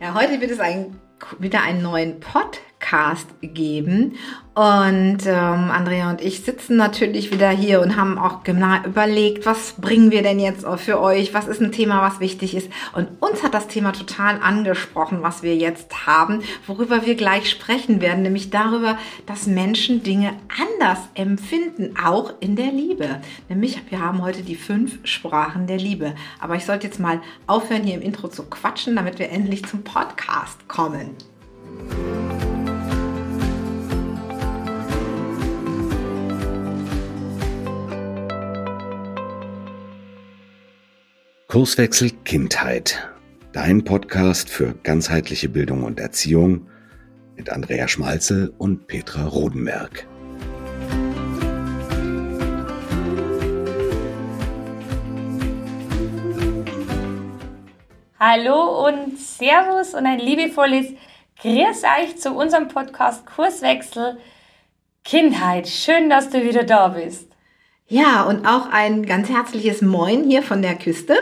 Ja, 0.00 0.14
heute 0.14 0.40
wird 0.40 0.50
es 0.50 0.60
ein, 0.60 0.98
wieder 1.38 1.62
einen 1.62 1.82
neuen 1.82 2.20
Podcast 2.90 3.28
geben. 3.40 4.16
Und 4.52 5.18
ähm, 5.24 5.70
Andrea 5.70 6.10
und 6.10 6.20
ich 6.20 6.40
sitzen 6.40 6.76
natürlich 6.76 7.32
wieder 7.32 7.48
hier 7.48 7.80
und 7.80 7.96
haben 7.96 8.18
auch 8.18 8.42
genau 8.42 8.82
überlegt, 8.84 9.46
was 9.46 9.74
bringen 9.74 10.10
wir 10.10 10.22
denn 10.22 10.40
jetzt 10.40 10.66
für 10.78 11.00
euch? 11.00 11.32
Was 11.32 11.46
ist 11.46 11.62
ein 11.62 11.70
Thema, 11.70 12.02
was 12.02 12.18
wichtig 12.18 12.56
ist? 12.56 12.68
Und 12.92 13.08
uns 13.20 13.44
hat 13.44 13.54
das 13.54 13.68
Thema 13.68 13.92
total 13.92 14.40
angesprochen, 14.42 15.22
was 15.22 15.44
wir 15.44 15.56
jetzt 15.56 16.06
haben, 16.06 16.42
worüber 16.66 17.06
wir 17.06 17.14
gleich 17.14 17.48
sprechen 17.48 18.00
werden, 18.00 18.22
nämlich 18.22 18.50
darüber, 18.50 18.98
dass 19.24 19.46
Menschen 19.46 20.02
Dinge 20.02 20.32
anders 20.60 20.98
empfinden, 21.14 21.94
auch 22.04 22.34
in 22.40 22.56
der 22.56 22.72
Liebe. 22.72 23.20
Nämlich, 23.48 23.80
wir 23.88 24.00
haben 24.00 24.20
heute 24.20 24.42
die 24.42 24.56
fünf 24.56 24.98
Sprachen 25.04 25.68
der 25.68 25.78
Liebe. 25.78 26.14
Aber 26.40 26.56
ich 26.56 26.66
sollte 26.66 26.88
jetzt 26.88 26.98
mal 26.98 27.20
aufhören, 27.46 27.84
hier 27.84 27.94
im 27.94 28.02
Intro 28.02 28.28
zu 28.28 28.42
quatschen, 28.42 28.96
damit 28.96 29.20
wir 29.20 29.30
endlich 29.30 29.64
zum 29.64 29.84
Podcast 29.84 30.66
kommen. 30.68 31.16
Kurswechsel 41.50 42.12
Kindheit. 42.24 43.10
Dein 43.52 43.82
Podcast 43.82 44.48
für 44.48 44.72
ganzheitliche 44.84 45.48
Bildung 45.48 45.82
und 45.82 45.98
Erziehung 45.98 46.68
mit 47.34 47.50
Andrea 47.50 47.88
Schmalzel 47.88 48.54
und 48.56 48.86
Petra 48.86 49.26
Rodenberg. 49.26 50.06
Hallo 58.20 58.86
und 58.86 59.18
Servus 59.18 59.94
und 59.94 60.06
ein 60.06 60.20
liebevolles 60.20 60.86
Grüß 61.42 61.82
euch 62.00 62.16
zu 62.16 62.30
unserem 62.30 62.68
Podcast 62.68 63.26
Kurswechsel 63.26 64.18
Kindheit. 65.02 65.66
Schön, 65.66 66.10
dass 66.10 66.30
du 66.30 66.44
wieder 66.44 66.62
da 66.62 66.86
bist. 66.86 67.29
Ja, 67.92 68.22
und 68.22 68.46
auch 68.46 68.68
ein 68.70 69.04
ganz 69.04 69.28
herzliches 69.28 69.82
Moin 69.82 70.22
hier 70.22 70.44
von 70.44 70.62
der 70.62 70.76
Küste. 70.76 71.16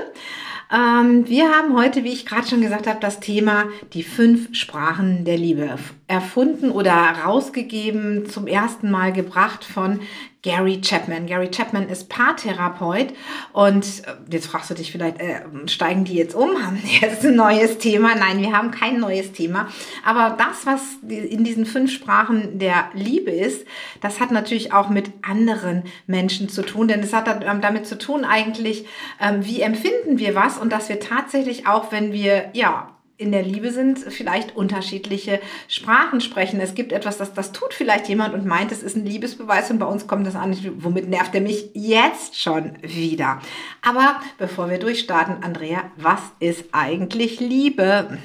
Ähm, 0.70 1.27
wir 1.27 1.50
haben 1.50 1.74
heute, 1.74 2.05
wie 2.05 2.12
ich 2.12 2.27
gerade 2.27 2.47
schon 2.47 2.61
gesagt 2.61 2.86
habe, 2.86 3.00
das 3.00 3.20
Thema 3.20 3.64
die 3.94 4.02
fünf 4.02 4.55
Sprachen 4.55 5.24
der 5.24 5.39
Liebe 5.39 5.66
erfunden 6.09 6.70
oder 6.70 6.92
rausgegeben, 6.92 8.28
zum 8.28 8.47
ersten 8.47 8.91
Mal 8.91 9.12
gebracht 9.12 9.62
von 9.62 10.01
Gary 10.42 10.81
Chapman. 10.81 11.27
Gary 11.27 11.51
Chapman 11.51 11.89
ist 11.89 12.09
Paartherapeut 12.09 13.09
und 13.53 13.84
äh, 13.84 14.33
jetzt 14.33 14.47
fragst 14.47 14.70
du 14.70 14.75
dich 14.75 14.91
vielleicht, 14.91 15.20
äh, 15.20 15.41
steigen 15.67 16.05
die 16.05 16.14
jetzt 16.14 16.34
um? 16.34 16.62
Haben 16.64 16.81
die 16.83 17.05
jetzt 17.05 17.27
ein 17.27 17.34
neues 17.34 17.77
Thema? 17.77 18.14
Nein, 18.14 18.41
wir 18.41 18.56
haben 18.56 18.70
kein 18.70 19.01
neues 19.01 19.33
Thema. 19.33 19.69
Aber 20.05 20.36
das, 20.39 20.64
was 20.64 20.81
in 21.06 21.45
diesen 21.45 21.67
fünf 21.67 21.92
Sprachen 21.92 22.59
der 22.59 22.89
Liebe 22.95 23.31
ist, 23.31 23.67
das 24.01 24.20
hat 24.20 24.31
natürlich 24.31 24.73
auch 24.73 24.89
mit 24.89 25.11
anderen 25.23 25.83
Menschen 26.06 26.48
zu 26.48 26.62
tun, 26.62 26.89
denn 26.89 27.01
es 27.01 27.12
hat 27.12 27.29
ähm, 27.45 27.61
damit 27.61 27.86
zu 27.86 27.98
tun 27.98 28.25
eigentlich, 28.25 28.86
ähm, 29.20 29.45
wie 29.45 29.61
empfinden 29.61 30.19
wir 30.19 30.34
was 30.34 30.56
und 30.56 30.73
dass 30.73 30.89
wir 30.89 31.01
tatsächlich 31.01 31.67
auch, 31.67 31.92
wenn 31.92 32.12
wir, 32.12 32.51
ja, 32.55 32.95
in 33.19 33.33
der 33.33 33.42
Liebe 33.42 33.72
sind, 33.72 33.98
vielleicht 33.98 34.56
unterschiedliche 34.56 35.41
Sprachen 35.66 36.20
sprechen. 36.20 36.61
Es 36.61 36.74
gibt 36.74 36.92
etwas, 36.92 37.19
das, 37.19 37.34
das 37.34 37.50
tut 37.50 37.74
vielleicht 37.74 38.08
jemand 38.08 38.33
und 38.33 38.47
meint, 38.47 38.70
es 38.70 38.84
ist 38.84 38.97
ein 38.97 39.05
Liebesbeweis 39.05 39.70
und 39.72 39.80
bei 39.80 39.86
uns 39.86 40.06
kommt 40.06 40.24
das 40.27 40.36
an. 40.36 40.56
Womit 40.78 41.08
nervt 41.08 41.34
er 41.34 41.41
mich 41.41 41.70
jetzt 41.74 42.41
schon 42.41 42.74
wieder? 42.80 43.41
Aber 43.83 44.20
bevor 44.39 44.70
wir 44.70 44.78
durchstarten, 44.78 45.42
Andrea, 45.42 45.91
was 45.96 46.20
ist 46.39 46.67
eigentlich 46.70 47.40
Liebe? 47.40 48.18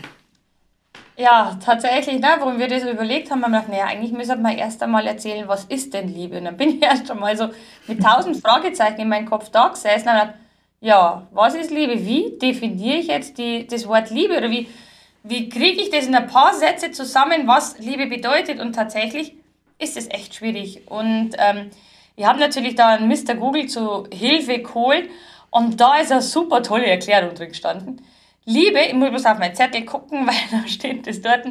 Ja, 1.15 1.57
tatsächlich, 1.63 2.19
ne, 2.19 2.27
warum 2.39 2.59
wir 2.59 2.67
das 2.67 2.83
überlegt 2.83 3.31
haben, 3.31 3.43
haben 3.43 3.51
wir 3.51 3.61
gedacht, 3.61 3.71
naja, 3.71 3.85
eigentlich 3.85 4.11
müssen 4.11 4.41
wir 4.43 4.57
erst 4.57 4.81
einmal 4.83 5.07
erzählen, 5.07 5.47
was 5.47 5.65
ist 5.65 5.93
denn 5.93 6.07
Liebe? 6.07 6.37
Und 6.37 6.45
dann 6.45 6.57
bin 6.57 6.69
ich 6.69 6.81
erst 6.83 7.09
einmal 7.09 7.35
so 7.35 7.49
mit 7.87 8.01
tausend 8.01 8.37
Fragezeichen 8.37 9.01
in 9.01 9.09
meinem 9.09 9.27
Kopf 9.27 9.49
da 9.49 9.69
gesessen 9.69 10.09
und 10.09 10.13
gedacht, 10.13 10.33
ja, 10.83 11.25
was 11.31 11.55
ist 11.55 11.71
Liebe? 11.71 12.05
Wie 12.05 12.37
definiere 12.37 12.97
ich 12.97 13.07
jetzt 13.07 13.37
die, 13.37 13.65
das 13.65 13.87
Wort 13.87 14.09
Liebe 14.09 14.37
oder 14.37 14.51
wie, 14.51 14.67
wie 15.23 15.47
kriege 15.47 15.81
ich 15.81 15.89
das 15.89 16.07
in 16.07 16.13
ein 16.13 16.27
paar 16.27 16.53
Sätze 16.53 16.91
zusammen, 16.91 17.47
was 17.47 17.79
Liebe 17.79 18.07
bedeutet? 18.07 18.59
Und 18.59 18.73
tatsächlich 18.73 19.33
ist 19.79 19.95
es 19.95 20.09
echt 20.09 20.35
schwierig. 20.35 20.81
Und 20.87 21.31
ähm, 21.37 21.69
ich 22.17 22.25
habe 22.25 22.37
natürlich 22.37 22.75
da 22.75 22.89
einen 22.89 23.07
Mr. 23.07 23.35
Google 23.35 23.67
zu 23.67 24.07
Hilfe 24.11 24.59
geholt 24.59 25.09
und 25.51 25.79
da 25.79 25.99
ist 25.99 26.11
eine 26.11 26.21
super 26.21 26.61
tolle 26.61 26.87
Erklärung 26.87 27.33
drin 27.33 27.47
gestanden. 27.47 28.01
Liebe, 28.43 28.81
ich 28.81 28.93
muss 28.93 29.09
bloß 29.09 29.25
auf 29.27 29.39
meinen 29.39 29.55
Zettel 29.55 29.85
gucken, 29.85 30.27
weil 30.27 30.35
da 30.51 30.67
steht 30.67 31.07
das 31.07 31.21
dort. 31.21 31.45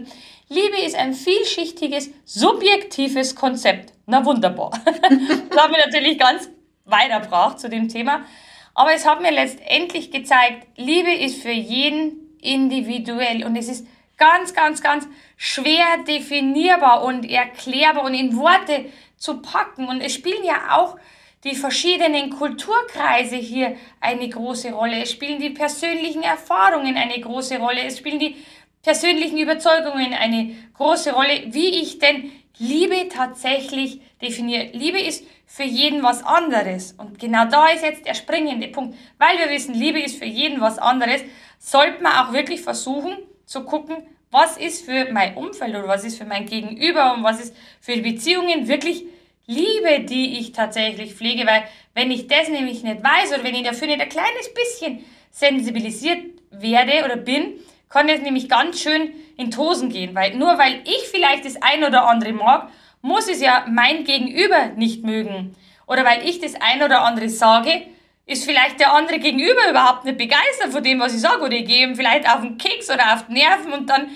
Liebe 0.50 0.78
ist 0.84 0.94
ein 0.94 1.14
vielschichtiges, 1.14 2.10
subjektives 2.26 3.34
Konzept. 3.34 3.94
Na 4.04 4.22
wunderbar. 4.26 4.72
das 4.84 5.58
haben 5.58 5.72
wir 5.72 5.86
natürlich 5.86 6.18
ganz 6.18 6.50
weitergebracht 6.84 7.58
zu 7.58 7.70
dem 7.70 7.88
Thema. 7.88 8.26
Aber 8.74 8.94
es 8.94 9.06
hat 9.06 9.20
mir 9.20 9.32
letztendlich 9.32 10.10
gezeigt, 10.10 10.66
Liebe 10.76 11.12
ist 11.12 11.42
für 11.42 11.50
jeden 11.50 12.36
individuell 12.40 13.44
und 13.44 13.56
es 13.56 13.68
ist 13.68 13.86
ganz, 14.16 14.54
ganz, 14.54 14.82
ganz 14.82 15.08
schwer 15.36 15.98
definierbar 16.06 17.04
und 17.04 17.28
erklärbar 17.28 18.04
und 18.04 18.14
in 18.14 18.36
Worte 18.36 18.86
zu 19.16 19.42
packen. 19.42 19.88
Und 19.88 20.00
es 20.00 20.14
spielen 20.14 20.44
ja 20.44 20.76
auch 20.76 20.96
die 21.44 21.56
verschiedenen 21.56 22.30
Kulturkreise 22.30 23.36
hier 23.36 23.76
eine 24.00 24.28
große 24.28 24.72
Rolle. 24.72 25.02
Es 25.02 25.10
spielen 25.10 25.40
die 25.40 25.50
persönlichen 25.50 26.22
Erfahrungen 26.22 26.96
eine 26.96 27.20
große 27.20 27.58
Rolle. 27.58 27.82
Es 27.84 27.98
spielen 27.98 28.20
die 28.20 28.36
persönlichen 28.82 29.38
Überzeugungen 29.38 30.12
eine 30.12 30.54
große 30.74 31.12
Rolle, 31.12 31.42
wie 31.46 31.82
ich 31.82 31.98
denn 31.98 32.30
Liebe 32.58 33.08
tatsächlich 33.08 34.00
definiere. 34.20 34.70
Liebe 34.72 35.00
ist 35.00 35.24
für 35.46 35.64
jeden 35.64 36.02
was 36.02 36.24
anderes. 36.24 36.92
Und 36.92 37.18
genau 37.18 37.44
da 37.46 37.68
ist 37.68 37.82
jetzt 37.82 38.06
der 38.06 38.14
springende 38.14 38.68
Punkt. 38.68 38.96
Weil 39.18 39.38
wir 39.38 39.50
wissen, 39.50 39.74
Liebe 39.74 40.00
ist 40.00 40.18
für 40.18 40.24
jeden 40.24 40.60
was 40.60 40.78
anderes, 40.78 41.22
sollte 41.58 42.02
man 42.02 42.12
auch 42.12 42.32
wirklich 42.32 42.60
versuchen 42.60 43.16
zu 43.44 43.64
gucken, 43.64 43.96
was 44.30 44.56
ist 44.56 44.84
für 44.84 45.12
mein 45.12 45.36
Umfeld 45.36 45.74
oder 45.74 45.88
was 45.88 46.04
ist 46.04 46.18
für 46.18 46.24
mein 46.24 46.46
Gegenüber 46.46 47.14
und 47.14 47.22
was 47.22 47.40
ist 47.40 47.54
für 47.80 47.92
die 47.92 48.00
Beziehungen 48.00 48.66
wirklich 48.66 49.04
Liebe, 49.46 50.04
die 50.04 50.38
ich 50.38 50.52
tatsächlich 50.52 51.14
pflege. 51.14 51.46
Weil 51.46 51.64
wenn 51.94 52.10
ich 52.10 52.28
das 52.28 52.48
nämlich 52.48 52.82
nicht 52.82 53.04
weiß 53.04 53.32
oder 53.34 53.44
wenn 53.44 53.54
ich 53.54 53.64
dafür 53.64 53.88
nicht 53.88 54.00
ein 54.00 54.08
kleines 54.08 54.54
bisschen 54.54 55.04
sensibilisiert 55.30 56.18
werde 56.50 57.04
oder 57.04 57.16
bin, 57.16 57.60
kann 57.92 58.08
es 58.08 58.22
nämlich 58.22 58.48
ganz 58.48 58.80
schön 58.80 59.12
in 59.36 59.50
Tosen 59.50 59.90
gehen. 59.90 60.14
Weil 60.14 60.34
nur 60.34 60.56
weil 60.58 60.80
ich 60.84 61.08
vielleicht 61.10 61.44
das 61.44 61.60
ein 61.60 61.84
oder 61.84 62.06
andere 62.06 62.32
mag, 62.32 62.70
muss 63.02 63.28
es 63.28 63.40
ja 63.40 63.66
mein 63.68 64.04
Gegenüber 64.04 64.68
nicht 64.76 65.04
mögen. 65.04 65.54
Oder 65.86 66.04
weil 66.04 66.26
ich 66.26 66.40
das 66.40 66.54
ein 66.54 66.82
oder 66.82 67.02
andere 67.02 67.28
sage, 67.28 67.82
ist 68.24 68.44
vielleicht 68.44 68.80
der 68.80 68.94
andere 68.94 69.18
Gegenüber 69.18 69.68
überhaupt 69.68 70.04
nicht 70.04 70.16
begeistert 70.16 70.72
von 70.72 70.82
dem, 70.82 71.00
was 71.00 71.14
ich 71.14 71.20
sage. 71.20 71.42
Oder 71.42 71.52
ich 71.52 71.66
gehe 71.66 71.86
ihm 71.86 71.94
vielleicht 71.94 72.26
auf 72.28 72.40
den 72.40 72.56
Keks 72.56 72.88
oder 72.90 73.12
auf 73.12 73.26
die 73.26 73.34
Nerven 73.34 73.72
und 73.72 73.90
dann 73.90 74.08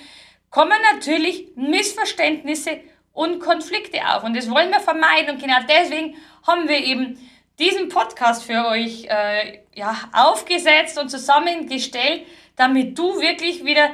kommen 0.50 0.78
natürlich 0.94 1.48
Missverständnisse 1.56 2.80
und 3.12 3.40
Konflikte 3.40 3.98
auf. 4.08 4.24
Und 4.24 4.34
das 4.34 4.50
wollen 4.50 4.70
wir 4.70 4.80
vermeiden. 4.80 5.34
Und 5.34 5.42
genau 5.42 5.58
deswegen 5.68 6.16
haben 6.46 6.66
wir 6.68 6.78
eben 6.78 7.18
diesen 7.58 7.88
Podcast 7.88 8.44
für 8.44 8.66
euch 8.68 9.06
äh, 9.06 9.58
ja, 9.74 9.96
aufgesetzt 10.12 10.98
und 10.98 11.10
zusammengestellt, 11.10 12.22
damit 12.56 12.98
du 12.98 13.20
wirklich 13.20 13.64
wieder 13.64 13.90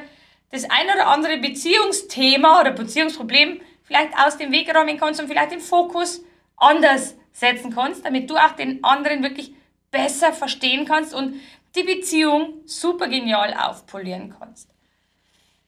das 0.51 0.65
ein 0.65 0.85
oder 0.93 1.07
andere 1.07 1.37
Beziehungsthema 1.37 2.61
oder 2.61 2.71
Beziehungsproblem 2.71 3.61
vielleicht 3.83 4.17
aus 4.17 4.37
dem 4.37 4.51
Weg 4.51 4.73
räumen 4.73 4.97
kannst 4.97 5.21
und 5.21 5.27
vielleicht 5.27 5.51
den 5.51 5.59
Fokus 5.59 6.23
anders 6.57 7.15
setzen 7.31 7.73
kannst, 7.73 8.05
damit 8.05 8.29
du 8.29 8.35
auch 8.35 8.51
den 8.51 8.83
anderen 8.83 9.23
wirklich 9.23 9.53
besser 9.91 10.33
verstehen 10.33 10.85
kannst 10.85 11.13
und 11.13 11.39
die 11.75 11.83
Beziehung 11.83 12.61
super 12.65 13.07
genial 13.07 13.53
aufpolieren 13.53 14.35
kannst. 14.37 14.69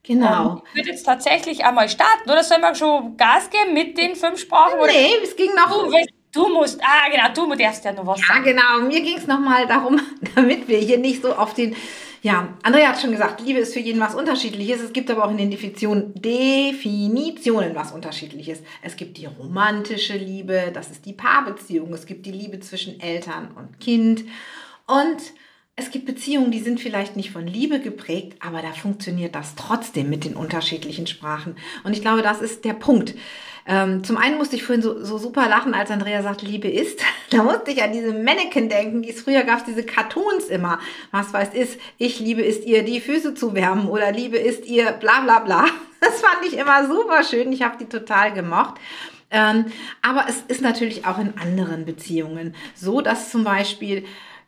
Genau. 0.04 0.50
Um, 0.50 0.62
ich 0.70 0.76
würde 0.76 0.90
jetzt 0.92 1.04
tatsächlich 1.04 1.66
einmal 1.66 1.90
starten, 1.90 2.30
oder 2.30 2.44
sollen 2.44 2.62
wir 2.62 2.76
schon 2.76 3.18
Gas 3.18 3.50
geben 3.50 3.74
mit 3.74 3.98
den 3.98 4.16
fünf 4.16 4.40
Sprachen? 4.40 4.78
Nee, 4.86 5.16
es 5.24 5.36
ging 5.36 5.50
noch. 5.56 5.72
Du, 5.72 5.92
du 6.32 6.48
musst, 6.50 6.80
ah 6.84 7.10
genau, 7.10 7.34
du 7.34 7.56
darfst 7.56 7.84
ja 7.86 7.92
noch 7.92 8.06
was 8.06 8.20
ja, 8.20 8.28
sagen. 8.28 8.44
Genau. 8.44 8.82
Mir 8.82 9.02
ging 9.02 9.18
es 9.18 9.26
nochmal 9.26 9.66
darum, 9.66 10.00
damit 10.36 10.68
wir 10.68 10.78
hier 10.78 11.00
nicht 11.00 11.24
so 11.24 11.34
auf 11.34 11.56
den 11.56 11.76
ja, 12.26 12.58
Andrea 12.64 12.88
hat 12.88 13.00
schon 13.00 13.12
gesagt, 13.12 13.40
Liebe 13.42 13.60
ist 13.60 13.76
für 13.76 13.80
jeden 13.80 14.02
was 14.02 14.16
Unterschiedliches. 14.16 14.82
Es 14.82 14.94
gibt 14.94 15.12
aber 15.12 15.26
auch 15.26 15.30
in 15.30 15.38
den 15.38 15.52
Definitionen, 15.52 16.12
Definitionen 16.16 17.76
was 17.76 17.92
Unterschiedliches. 17.92 18.64
Es 18.82 18.96
gibt 18.96 19.18
die 19.18 19.28
romantische 19.28 20.18
Liebe, 20.18 20.72
das 20.74 20.90
ist 20.90 21.06
die 21.06 21.14
Paarbeziehung. 21.14 21.94
Es 21.94 22.08
gibt 22.08 22.26
die 22.26 22.32
Liebe 22.32 22.60
zwischen 22.62 23.00
Eltern 23.00 23.52
und 23.56 23.80
Kind. 23.80 24.24
Und 24.88 25.18
es 25.76 25.92
gibt 25.92 26.08
Beziehungen, 26.08 26.50
die 26.50 26.62
sind 26.62 26.80
vielleicht 26.80 27.16
nicht 27.16 27.30
von 27.30 27.46
Liebe 27.46 27.80
geprägt, 27.80 28.38
aber 28.40 28.64
da 28.64 28.72
funktioniert 28.72 29.36
das 29.36 29.54
trotzdem 29.54 30.10
mit 30.10 30.26
den 30.26 30.36
unterschiedlichen 30.36 31.06
Sprachen. 31.06 31.58
Und 31.84 31.94
ich 31.94 32.02
glaube, 32.02 32.24
das 32.24 32.42
ist 32.42 32.66
der 32.66 32.74
Punkt. 32.74 33.14
Ähm, 33.68 34.04
zum 34.04 34.18
einen 34.18 34.38
musste 34.38 34.56
ich 34.56 34.64
vorhin 34.64 34.84
so, 34.84 35.04
so 35.04 35.18
super 35.18 35.50
lachen, 35.50 35.74
als 35.74 35.90
Andrea 35.90 36.22
sagt, 36.22 36.42
Liebe 36.42 36.68
ist. 36.68 37.00
Da 37.32 37.42
musste 37.42 37.72
ich 37.72 37.82
an 37.82 37.92
diese 37.92 38.14
Mannequin 38.14 38.70
denken, 38.70 39.02
die 39.02 39.10
es 39.10 39.22
früher 39.22 39.42
gab, 39.44 39.66
diese 39.66 39.84
Cartoons 39.84 40.46
immer. 40.46 40.80
Was 41.12 41.34
weiß 41.34 41.56
ist, 41.56 41.80
ich 41.98 42.20
liebe 42.20 42.44
ist 42.44 42.64
ihr 42.64 42.84
die 42.84 43.02
Füße 43.02 43.34
zu 43.34 43.56
wärmen 43.56 43.90
oder 43.90 44.12
Liebe 44.12 44.38
ist 44.38 44.66
ihr 44.68 44.92
bla 44.92 45.22
bla 45.22 45.40
bla. 45.40 45.66
Das 46.00 46.22
fand 46.22 46.46
ich 46.46 46.56
immer 46.56 46.86
super 46.88 47.24
schön. 47.24 47.52
Ich 47.52 47.64
habe 47.64 47.78
die 47.80 47.90
total 47.90 48.32
gemocht. 48.32 48.76
Ähm, 49.32 49.66
aber 50.04 50.26
es 50.30 50.44
ist 50.48 50.62
natürlich 50.62 51.08
auch 51.08 51.18
in 51.18 51.34
anderen 51.40 51.84
Beziehungen 51.86 52.56
so, 52.76 53.02
dass 53.02 53.32
zum 53.32 53.44
Beispiel 53.44 54.06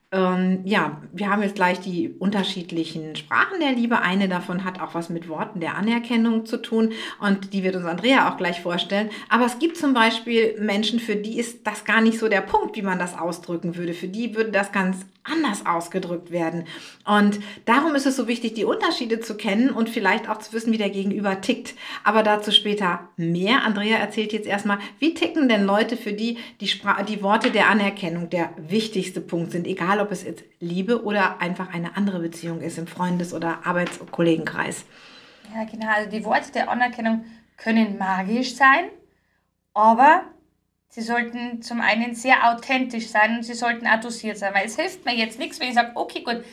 ähm, 0.09 0.61
ja, 0.63 1.01
wir 1.11 1.29
haben 1.29 1.41
jetzt 1.41 1.55
gleich 1.55 1.81
die 1.81 2.15
unterschiedlichen 2.17 3.17
Sprachen 3.17 3.59
der 3.59 3.73
Liebe. 3.73 4.01
Eine 4.01 4.29
davon 4.29 4.63
hat 4.63 4.79
auch 4.79 4.93
was 4.93 5.09
mit 5.09 5.27
Worten 5.27 5.59
der 5.59 5.75
Anerkennung 5.75 6.45
zu 6.45 6.61
tun 6.61 6.93
und 7.19 7.51
die 7.51 7.61
wird 7.63 7.75
uns 7.75 7.85
Andrea 7.85 8.31
auch 8.31 8.37
gleich 8.37 8.61
vorstellen. 8.61 9.09
Aber 9.27 9.45
es 9.45 9.59
gibt 9.59 9.75
zum 9.75 9.93
Beispiel 9.93 10.55
Menschen, 10.59 10.99
für 10.99 11.17
die 11.17 11.37
ist 11.37 11.67
das 11.67 11.83
gar 11.83 11.99
nicht 11.99 12.19
so 12.19 12.29
der 12.29 12.39
Punkt, 12.39 12.77
wie 12.77 12.81
man 12.83 12.99
das 12.99 13.17
ausdrücken 13.17 13.75
würde. 13.75 13.93
Für 13.93 14.07
die 14.07 14.33
würde 14.33 14.51
das 14.51 14.71
ganz 14.71 15.05
anders 15.29 15.65
ausgedrückt 15.65 16.31
werden. 16.31 16.65
Und 17.05 17.39
darum 17.65 17.95
ist 17.95 18.05
es 18.05 18.15
so 18.15 18.27
wichtig, 18.27 18.53
die 18.53 18.65
Unterschiede 18.65 19.19
zu 19.19 19.35
kennen 19.35 19.69
und 19.69 19.89
vielleicht 19.89 20.29
auch 20.29 20.39
zu 20.39 20.53
wissen, 20.53 20.71
wie 20.71 20.77
der 20.77 20.89
Gegenüber 20.89 21.41
tickt. 21.41 21.75
Aber 22.03 22.23
dazu 22.23 22.51
später 22.51 23.09
mehr. 23.17 23.63
Andrea 23.63 23.97
erzählt 23.97 24.33
jetzt 24.33 24.47
erstmal, 24.47 24.79
wie 24.99 25.13
ticken 25.13 25.49
denn 25.49 25.65
Leute, 25.65 25.97
für 25.97 26.13
die 26.13 26.37
die, 26.61 26.67
Spra 26.67 27.03
die 27.03 27.21
Worte 27.21 27.51
der 27.51 27.69
Anerkennung 27.69 28.29
der 28.29 28.51
wichtigste 28.57 29.21
Punkt 29.21 29.51
sind, 29.51 29.67
egal 29.67 29.96
ob 30.01 30.11
es 30.11 30.23
jetzt 30.23 30.43
Liebe 30.59 31.03
oder 31.03 31.41
einfach 31.41 31.73
eine 31.73 31.97
andere 31.97 32.19
Beziehung 32.19 32.61
ist 32.61 32.77
im 32.77 32.87
Freundes- 32.87 33.33
oder 33.33 33.65
Arbeitskollegenkreis. 33.65 34.85
Ja, 35.53 35.63
genau. 35.63 35.87
Also 35.87 36.09
die 36.09 36.23
Worte 36.25 36.51
der 36.51 36.69
Anerkennung 36.69 37.25
können 37.57 37.97
magisch 37.97 38.55
sein, 38.55 38.85
aber 39.73 40.23
Sie 40.89 41.01
sollten 41.01 41.61
zum 41.61 41.81
einen 41.81 42.15
sehr 42.15 42.49
authentisch 42.49 43.07
sein 43.07 43.37
und 43.37 43.43
sie 43.43 43.53
sollten 43.53 43.85
auch 43.87 44.01
sein, 44.09 44.53
weil 44.53 44.65
es 44.65 44.77
hilft 44.77 45.05
mir 45.05 45.15
jetzt 45.15 45.37
nichts, 45.37 45.59
wenn 45.59 45.67
ich 45.67 45.75
sage, 45.75 45.91
okay, 45.95 46.21
gut, 46.21 46.43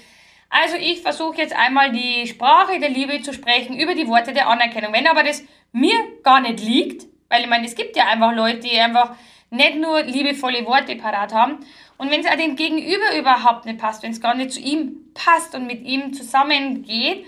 also 0.50 0.76
ich 0.76 1.02
versuche 1.02 1.38
jetzt 1.38 1.56
einmal 1.56 1.92
die 1.92 2.26
Sprache 2.26 2.78
der 2.78 2.90
Liebe 2.90 3.22
zu 3.22 3.32
sprechen 3.32 3.78
über 3.78 3.94
die 3.94 4.06
Worte 4.06 4.32
der 4.32 4.48
Anerkennung. 4.48 4.92
Wenn 4.92 5.06
aber 5.06 5.22
das 5.22 5.42
mir 5.72 5.96
gar 6.22 6.40
nicht 6.40 6.60
liegt, 6.60 7.06
weil 7.28 7.42
ich 7.42 7.48
meine, 7.48 7.66
es 7.66 7.74
gibt 7.74 7.96
ja 7.96 8.06
einfach 8.06 8.34
Leute, 8.34 8.60
die 8.60 8.78
einfach 8.78 9.16
nicht 9.54 9.76
nur 9.76 10.02
liebevolle 10.02 10.66
Worte 10.66 10.96
parat 10.96 11.32
haben 11.32 11.58
und 11.96 12.10
wenn 12.10 12.20
es 12.20 12.26
auch 12.26 12.36
dem 12.36 12.56
Gegenüber 12.56 13.16
überhaupt 13.18 13.66
nicht 13.66 13.78
passt, 13.78 14.02
wenn 14.02 14.10
es 14.10 14.20
gar 14.20 14.34
nicht 14.34 14.52
zu 14.52 14.60
ihm 14.60 15.12
passt 15.14 15.54
und 15.54 15.66
mit 15.66 15.82
ihm 15.82 16.12
zusammengeht, 16.12 17.24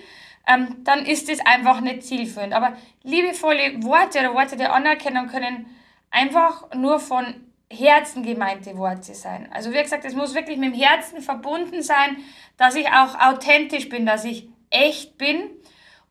ähm, 0.46 0.76
dann 0.84 1.06
ist 1.06 1.28
es 1.28 1.44
einfach 1.44 1.80
nicht 1.80 2.02
zielführend. 2.02 2.52
Aber 2.52 2.76
liebevolle 3.02 3.82
Worte 3.82 4.20
oder 4.20 4.34
Worte 4.34 4.56
der 4.56 4.72
Anerkennung 4.72 5.28
können 5.28 5.66
einfach 6.10 6.72
nur 6.74 7.00
von 7.00 7.34
Herzen 7.70 8.22
gemeinte 8.22 8.76
Worte 8.76 9.14
sein. 9.14 9.48
Also 9.52 9.72
wie 9.72 9.82
gesagt, 9.82 10.04
es 10.04 10.14
muss 10.14 10.34
wirklich 10.34 10.56
mit 10.56 10.72
dem 10.72 10.80
Herzen 10.80 11.20
verbunden 11.20 11.82
sein, 11.82 12.18
dass 12.56 12.76
ich 12.76 12.86
auch 12.88 13.18
authentisch 13.18 13.88
bin, 13.88 14.06
dass 14.06 14.24
ich 14.24 14.48
echt 14.70 15.18
bin. 15.18 15.50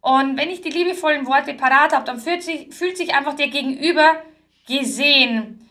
Und 0.02 0.38
wenn 0.38 0.50
ich 0.50 0.62
die 0.62 0.70
liebevollen 0.70 1.26
Worte 1.26 1.54
parat 1.54 1.94
habe, 1.94 2.06
dann 2.06 2.20
fühlt 2.20 2.44
sich, 2.44 2.74
fühlt 2.74 2.98
sich 2.98 3.16
einfach 3.16 3.36
der 3.36 3.48
Gegenüber 3.48 4.22
gesehen. 4.68 5.65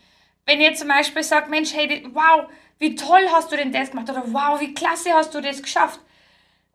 Wenn 0.45 0.61
ihr 0.61 0.73
zum 0.75 0.87
Beispiel 0.87 1.23
sagt, 1.23 1.49
Mensch, 1.49 1.73
hey, 1.73 2.07
wow, 2.13 2.47
wie 2.77 2.95
toll 2.95 3.27
hast 3.31 3.51
du 3.51 3.57
denn 3.57 3.71
das 3.71 3.91
gemacht 3.91 4.09
oder 4.09 4.23
wow, 4.27 4.59
wie 4.59 4.73
klasse 4.73 5.13
hast 5.13 5.33
du 5.33 5.41
das 5.41 5.61
geschafft, 5.61 5.99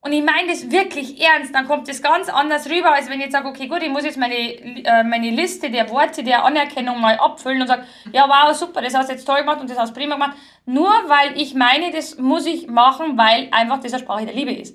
und 0.03 0.13
ich 0.13 0.25
meine 0.25 0.49
das 0.49 0.71
wirklich 0.71 1.21
ernst, 1.21 1.55
dann 1.55 1.69
kommt 1.69 1.87
das 1.87 2.01
ganz 2.01 2.31
anders 2.31 2.71
rüber, 2.71 2.93
als 2.93 3.11
wenn 3.11 3.19
ich 3.19 3.27
jetzt 3.27 3.33
sage, 3.33 3.47
okay, 3.47 3.67
gut, 3.67 3.83
ich 3.83 3.91
muss 3.91 4.05
jetzt 4.05 4.17
meine, 4.17 4.35
äh, 4.35 5.05
meine 5.05 5.29
Liste 5.29 5.71
der 5.71 5.91
Worte 5.91 6.23
der 6.25 6.43
Anerkennung 6.43 6.99
mal 6.99 7.19
abfüllen 7.19 7.61
und 7.61 7.69
sage, 7.69 7.85
ja, 8.11 8.27
wow, 8.27 8.57
super, 8.57 8.81
das 8.81 8.95
hast 8.95 9.11
du 9.11 9.13
jetzt 9.13 9.27
toll 9.27 9.41
gemacht 9.41 9.61
und 9.61 9.69
das 9.69 9.79
hast 9.79 9.91
du 9.91 10.01
prima 10.01 10.15
gemacht. 10.15 10.39
Nur 10.65 10.89
weil 10.89 11.39
ich 11.39 11.55
meine, 11.55 11.91
das 11.91 12.17
muss 12.17 12.47
ich 12.47 12.67
machen, 12.67 13.19
weil 13.19 13.49
einfach 13.51 13.81
das 13.81 13.93
eine 13.93 14.03
Sprache 14.03 14.25
der 14.25 14.35
Liebe 14.35 14.53
ist. 14.53 14.75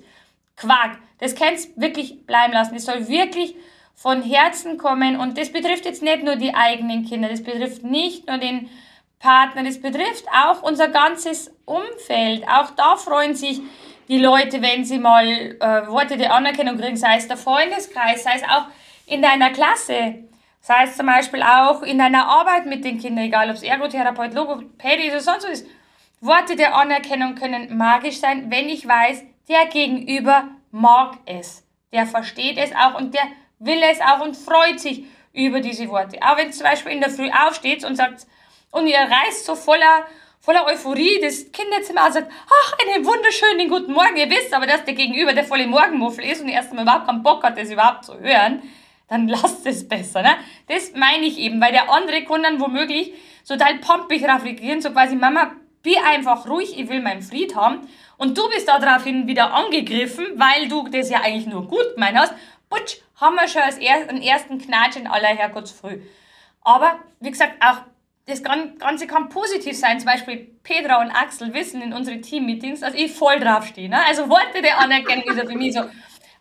Quark. 0.56 0.98
Das 1.18 1.34
kannst 1.34 1.78
wirklich 1.80 2.24
bleiben 2.24 2.52
lassen. 2.52 2.74
Das 2.74 2.84
soll 2.84 3.08
wirklich 3.08 3.56
von 3.96 4.22
Herzen 4.22 4.78
kommen 4.78 5.18
und 5.18 5.38
das 5.38 5.50
betrifft 5.50 5.86
jetzt 5.86 6.04
nicht 6.04 6.22
nur 6.22 6.36
die 6.36 6.54
eigenen 6.54 7.04
Kinder, 7.04 7.28
das 7.28 7.42
betrifft 7.42 7.82
nicht 7.82 8.28
nur 8.28 8.38
den 8.38 8.68
Partner, 9.18 9.64
das 9.64 9.80
betrifft 9.80 10.26
auch 10.28 10.62
unser 10.62 10.88
ganzes 10.88 11.54
Umfeld. 11.64 12.46
Auch 12.48 12.70
da 12.72 12.96
freuen 12.96 13.34
sich 13.34 13.60
die 14.08 14.18
Leute, 14.18 14.62
wenn 14.62 14.84
sie 14.84 14.98
mal 14.98 15.26
äh, 15.26 15.86
Worte 15.88 16.16
der 16.16 16.32
Anerkennung 16.32 16.78
kriegen, 16.78 16.96
sei 16.96 17.16
es 17.16 17.26
der 17.26 17.36
Freundeskreis, 17.36 18.22
sei 18.22 18.34
es 18.36 18.42
auch 18.44 18.66
in 19.06 19.22
deiner 19.22 19.50
Klasse, 19.50 20.26
sei 20.60 20.84
es 20.84 20.96
zum 20.96 21.06
Beispiel 21.06 21.42
auch 21.42 21.82
in 21.82 21.98
deiner 21.98 22.26
Arbeit 22.26 22.66
mit 22.66 22.84
den 22.84 22.98
Kindern, 22.98 23.24
egal 23.24 23.50
ob 23.50 23.56
es 23.56 23.62
Ergotherapeut, 23.62 24.34
Logopädie 24.34 25.10
oder 25.10 25.20
sonst 25.20 25.44
was 25.44 25.60
ist. 25.60 25.66
Worte 26.20 26.56
der 26.56 26.74
Anerkennung 26.74 27.34
können 27.34 27.76
magisch 27.76 28.18
sein, 28.18 28.50
wenn 28.50 28.68
ich 28.68 28.86
weiß, 28.86 29.22
der 29.48 29.66
Gegenüber 29.66 30.48
mag 30.70 31.18
es. 31.26 31.64
Der 31.92 32.06
versteht 32.06 32.58
es 32.58 32.74
auch 32.74 32.94
und 32.98 33.14
der 33.14 33.22
will 33.58 33.80
es 33.90 34.00
auch 34.00 34.20
und 34.20 34.36
freut 34.36 34.80
sich 34.80 35.04
über 35.32 35.60
diese 35.60 35.88
Worte. 35.88 36.18
Auch 36.22 36.36
wenn 36.36 36.52
zum 36.52 36.64
Beispiel 36.64 36.92
in 36.92 37.00
der 37.00 37.10
Früh 37.10 37.30
aufsteht 37.30 37.84
und 37.84 37.96
sagt, 37.96 38.26
und 38.70 38.86
ihr 38.86 38.98
reist 38.98 39.46
so 39.46 39.54
voller 39.54 40.06
voller 40.46 40.64
Euphorie 40.64 41.18
das 41.20 41.50
Kinderzimmer 41.50 42.12
sagt, 42.12 42.30
ach, 42.46 42.74
einen 42.78 43.04
wunderschönen 43.04 43.68
guten 43.68 43.92
Morgen. 43.92 44.16
Ihr 44.16 44.30
wisst 44.30 44.54
aber, 44.54 44.68
dass 44.68 44.84
der 44.84 44.94
Gegenüber 44.94 45.32
der 45.32 45.42
volle 45.42 45.66
Morgenmuffel 45.66 46.24
ist 46.24 46.40
und 46.40 46.48
erst 46.48 46.70
einmal 46.70 46.84
überhaupt 46.84 47.08
keinen 47.08 47.24
Bock 47.24 47.42
hat, 47.42 47.58
das 47.58 47.68
überhaupt 47.68 48.04
zu 48.04 48.16
hören, 48.20 48.62
dann 49.08 49.26
lasst 49.28 49.66
es 49.66 49.88
besser. 49.88 50.22
Ne? 50.22 50.36
Das 50.68 50.92
meine 50.94 51.26
ich 51.26 51.36
eben, 51.38 51.60
weil 51.60 51.72
der 51.72 51.90
andere 51.90 52.24
kann 52.24 52.44
dann 52.44 52.60
womöglich 52.60 53.12
total 53.46 53.78
pompig 53.78 54.22
reagieren, 54.22 54.80
so 54.80 54.92
quasi, 54.92 55.16
Mama, 55.16 55.50
be 55.82 55.96
einfach 56.04 56.48
ruhig, 56.48 56.78
ich 56.78 56.88
will 56.88 57.00
meinen 57.00 57.22
Fried 57.22 57.56
haben. 57.56 57.88
Und 58.16 58.38
du 58.38 58.48
bist 58.48 58.68
daraufhin 58.68 59.26
wieder 59.26 59.52
angegriffen, 59.52 60.26
weil 60.36 60.68
du 60.68 60.86
das 60.88 61.10
ja 61.10 61.22
eigentlich 61.22 61.46
nur 61.46 61.66
gut 61.66 61.94
gemeint 61.94 62.18
hast. 62.18 62.34
Putsch, 62.70 62.98
haben 63.16 63.34
wir 63.34 63.48
schon 63.48 63.62
als 63.62 63.78
er 63.78 64.08
einen 64.08 64.22
ersten 64.22 64.58
Knatsch 64.58 64.94
in 64.94 65.08
aller 65.08 65.26
Herrgottsfrüh. 65.26 65.98
Aber, 66.62 67.00
wie 67.18 67.32
gesagt, 67.32 67.54
auch 67.60 67.78
das 68.26 68.42
Ganze 68.42 69.06
kann 69.06 69.28
positiv 69.28 69.78
sein. 69.78 70.00
Zum 70.00 70.06
Beispiel 70.06 70.48
Petra 70.64 71.00
und 71.00 71.10
Axel 71.10 71.54
wissen 71.54 71.80
in 71.80 71.92
unseren 71.92 72.22
Teammeetings, 72.22 72.80
dass 72.80 72.94
ich 72.94 73.12
voll 73.12 73.38
draufstehe. 73.38 73.88
Ne? 73.88 74.04
Also 74.04 74.28
Worte 74.28 74.62
der 74.62 74.78
Anerkennung 74.78 75.28
ist 75.28 75.48
für 75.48 75.56
mich 75.56 75.74
so 75.74 75.84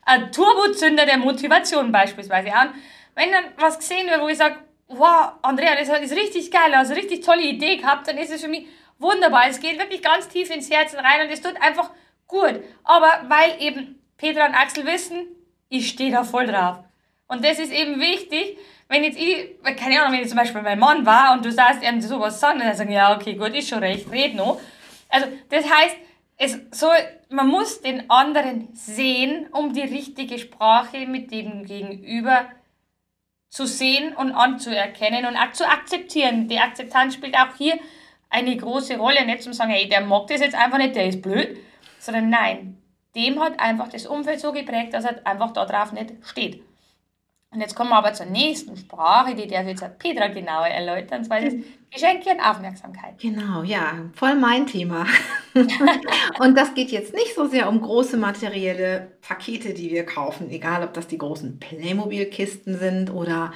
ein 0.03 0.31
Turbozünder 0.31 1.05
der 1.05 1.17
Motivation 1.17 1.91
beispielsweise. 1.91 2.47
Und 2.47 2.71
wenn 3.13 3.31
dann 3.31 3.45
was 3.57 3.77
gesehen 3.77 4.07
wird, 4.07 4.19
wo 4.21 4.27
ich 4.27 4.37
sage, 4.37 4.55
wow, 4.87 5.33
Andrea, 5.43 5.75
das 5.75 5.89
ist 5.89 6.15
richtig 6.15 6.51
geil, 6.51 6.73
also 6.73 6.93
richtig 6.93 7.23
tolle 7.23 7.43
Idee 7.43 7.77
gehabt, 7.77 8.07
dann 8.07 8.17
ist 8.17 8.31
es 8.31 8.41
für 8.41 8.49
mich 8.49 8.67
wunderbar. 8.97 9.47
Es 9.47 9.59
geht 9.59 9.79
wirklich 9.79 10.01
ganz 10.01 10.27
tief 10.27 10.49
ins 10.49 10.71
Herzen 10.71 10.97
rein 10.97 11.27
und 11.27 11.31
es 11.31 11.41
tut 11.41 11.55
einfach 11.61 11.91
gut. 12.27 12.61
Aber 12.83 13.25
weil 13.27 13.61
eben 13.61 14.01
Petra 14.17 14.47
und 14.47 14.55
Axel 14.55 14.87
wissen, 14.87 15.27
ich 15.69 15.89
stehe 15.89 16.11
da 16.11 16.23
voll 16.23 16.47
drauf. 16.47 16.79
Und 17.27 17.43
das 17.43 17.59
ist 17.59 17.71
eben 17.71 17.99
wichtig, 17.99 18.57
wenn 18.87 19.03
jetzt 19.03 19.19
ich, 19.19 19.55
keine 19.77 19.99
Ahnung, 19.99 20.13
wenn 20.13 20.21
ich 20.21 20.29
zum 20.29 20.37
Beispiel 20.37 20.61
mein 20.61 20.79
Mann 20.79 21.05
war 21.05 21.33
und 21.33 21.43
du 21.43 21.51
sagst 21.51 21.83
ihm 21.83 22.01
sowas 22.01 22.39
sagen, 22.39 22.59
dann 22.59 22.75
sagen, 22.75 22.91
ja, 22.91 23.15
okay, 23.15 23.33
gut, 23.33 23.55
ist 23.55 23.69
schon 23.69 23.79
recht, 23.79 24.09
red 24.11 24.35
noch. 24.35 24.59
Also, 25.09 25.27
das 25.49 25.65
heißt, 25.65 25.95
es 26.37 26.59
soll, 26.71 26.97
man 27.29 27.47
muss 27.47 27.81
den 27.81 28.09
anderen 28.09 28.69
sehen, 28.73 29.47
um 29.51 29.73
die 29.73 29.81
richtige 29.81 30.37
Sprache 30.37 31.07
mit 31.07 31.31
dem 31.31 31.65
Gegenüber 31.65 32.45
zu 33.49 33.65
sehen 33.65 34.13
und 34.15 34.33
anzuerkennen 34.33 35.25
und 35.25 35.37
auch 35.37 35.53
zu 35.53 35.67
akzeptieren. 35.67 36.47
Die 36.47 36.59
Akzeptanz 36.59 37.13
spielt 37.13 37.35
auch 37.35 37.55
hier 37.57 37.79
eine 38.29 38.55
große 38.57 38.97
Rolle, 38.97 39.25
nicht 39.25 39.43
zum 39.43 39.53
sagen, 39.53 39.71
hey, 39.71 39.87
der 39.87 40.01
mag 40.01 40.27
das 40.27 40.41
jetzt 40.41 40.55
einfach 40.55 40.77
nicht, 40.77 40.95
der 40.95 41.07
ist 41.07 41.21
blöd, 41.21 41.57
sondern 41.99 42.29
nein, 42.29 42.77
dem 43.15 43.41
hat 43.41 43.59
einfach 43.59 43.87
das 43.87 44.05
Umfeld 44.05 44.41
so 44.41 44.51
geprägt, 44.51 44.93
dass 44.93 45.05
er 45.05 45.25
einfach 45.25 45.51
darauf 45.51 45.93
nicht 45.93 46.11
steht. 46.23 46.61
Und 47.55 47.61
jetzt 47.61 47.73
kommen 47.73 47.91
wir 47.91 47.95
aber 47.95 48.11
zur 48.11 48.25
nächsten 48.25 48.75
Sprache, 48.75 49.33
die 49.33 49.47
darf 49.47 49.65
jetzt 49.65 49.83
Petra 49.97 50.27
genauer 50.27 50.67
erläutern, 50.67 51.19
und 51.19 51.23
zwar 51.23 51.39
das 51.39 51.53
Geschenke 51.89 52.31
und 52.31 52.41
Aufmerksamkeit. 52.41 53.17
Genau, 53.17 53.63
ja, 53.63 53.93
voll 54.13 54.35
mein 54.35 54.67
Thema. 54.67 55.05
und 56.39 56.57
das 56.57 56.73
geht 56.73 56.91
jetzt 56.91 57.13
nicht 57.13 57.33
so 57.33 57.47
sehr 57.47 57.69
um 57.69 57.81
große 57.81 58.17
materielle 58.17 59.13
Pakete, 59.21 59.73
die 59.73 59.89
wir 59.89 60.05
kaufen, 60.05 60.49
egal 60.49 60.83
ob 60.83 60.93
das 60.93 61.07
die 61.07 61.17
großen 61.17 61.57
Playmobil-Kisten 61.57 62.77
sind 62.77 63.13
oder 63.13 63.53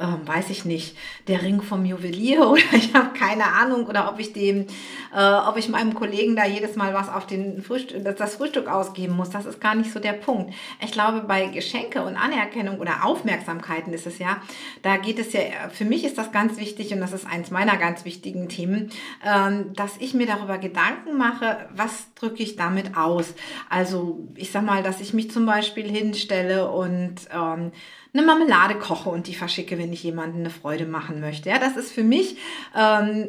ähm, 0.00 0.26
weiß 0.26 0.50
ich 0.50 0.64
nicht, 0.64 0.96
der 1.28 1.42
Ring 1.42 1.60
vom 1.60 1.84
Juwelier 1.84 2.48
oder 2.50 2.62
ich 2.72 2.94
habe 2.94 3.16
keine 3.16 3.44
Ahnung 3.44 3.86
oder 3.86 4.10
ob 4.10 4.18
ich 4.18 4.32
dem, 4.32 4.66
äh, 5.14 5.32
ob 5.46 5.56
ich 5.56 5.68
meinem 5.68 5.94
Kollegen 5.94 6.34
da 6.34 6.46
jedes 6.46 6.76
Mal 6.76 6.94
was 6.94 7.08
auf 7.08 7.26
den 7.26 7.62
Frühstück, 7.62 8.04
das 8.16 8.36
Frühstück 8.36 8.66
ausgeben 8.68 9.14
muss. 9.14 9.30
Das 9.30 9.44
ist 9.44 9.60
gar 9.60 9.74
nicht 9.74 9.92
so 9.92 10.00
der 10.00 10.14
Punkt. 10.14 10.54
Ich 10.82 10.92
glaube, 10.92 11.20
bei 11.20 11.46
Geschenke 11.46 12.02
und 12.02 12.16
Anerkennung 12.16 12.78
oder 12.80 13.04
Aufmerksamkeiten 13.04 13.92
ist 13.92 14.06
es 14.06 14.18
ja, 14.18 14.40
da 14.82 14.96
geht 14.96 15.18
es 15.18 15.32
ja, 15.32 15.40
für 15.70 15.84
mich 15.84 16.04
ist 16.04 16.16
das 16.16 16.32
ganz 16.32 16.58
wichtig 16.58 16.92
und 16.92 17.00
das 17.00 17.12
ist 17.12 17.26
eins 17.26 17.50
meiner 17.50 17.76
ganz 17.76 18.04
wichtigen 18.04 18.48
Themen, 18.48 18.90
ähm, 19.24 19.74
dass 19.74 19.96
ich 19.98 20.14
mir 20.14 20.26
darüber 20.26 20.58
Gedanken 20.58 21.18
mache, 21.18 21.68
was 21.74 22.12
drücke 22.14 22.42
ich 22.42 22.56
damit 22.56 22.96
aus. 22.96 23.34
Also 23.68 24.26
ich 24.34 24.50
sag 24.50 24.64
mal, 24.64 24.82
dass 24.82 25.00
ich 25.00 25.12
mich 25.12 25.30
zum 25.30 25.44
Beispiel 25.44 25.88
hinstelle 25.88 26.70
und 26.70 27.16
ähm, 27.32 27.72
eine 28.12 28.22
Marmelade 28.22 28.76
koche 28.76 29.10
und 29.10 29.26
die 29.26 29.34
verschicke, 29.34 29.78
wenn 29.78 29.92
ich 29.92 30.02
jemandem 30.02 30.40
eine 30.40 30.50
Freude 30.50 30.86
machen 30.86 31.20
möchte. 31.20 31.48
Ja, 31.48 31.58
das 31.58 31.76
ist 31.76 31.92
für 31.92 32.02
mich 32.02 32.36
ähm, 32.76 33.28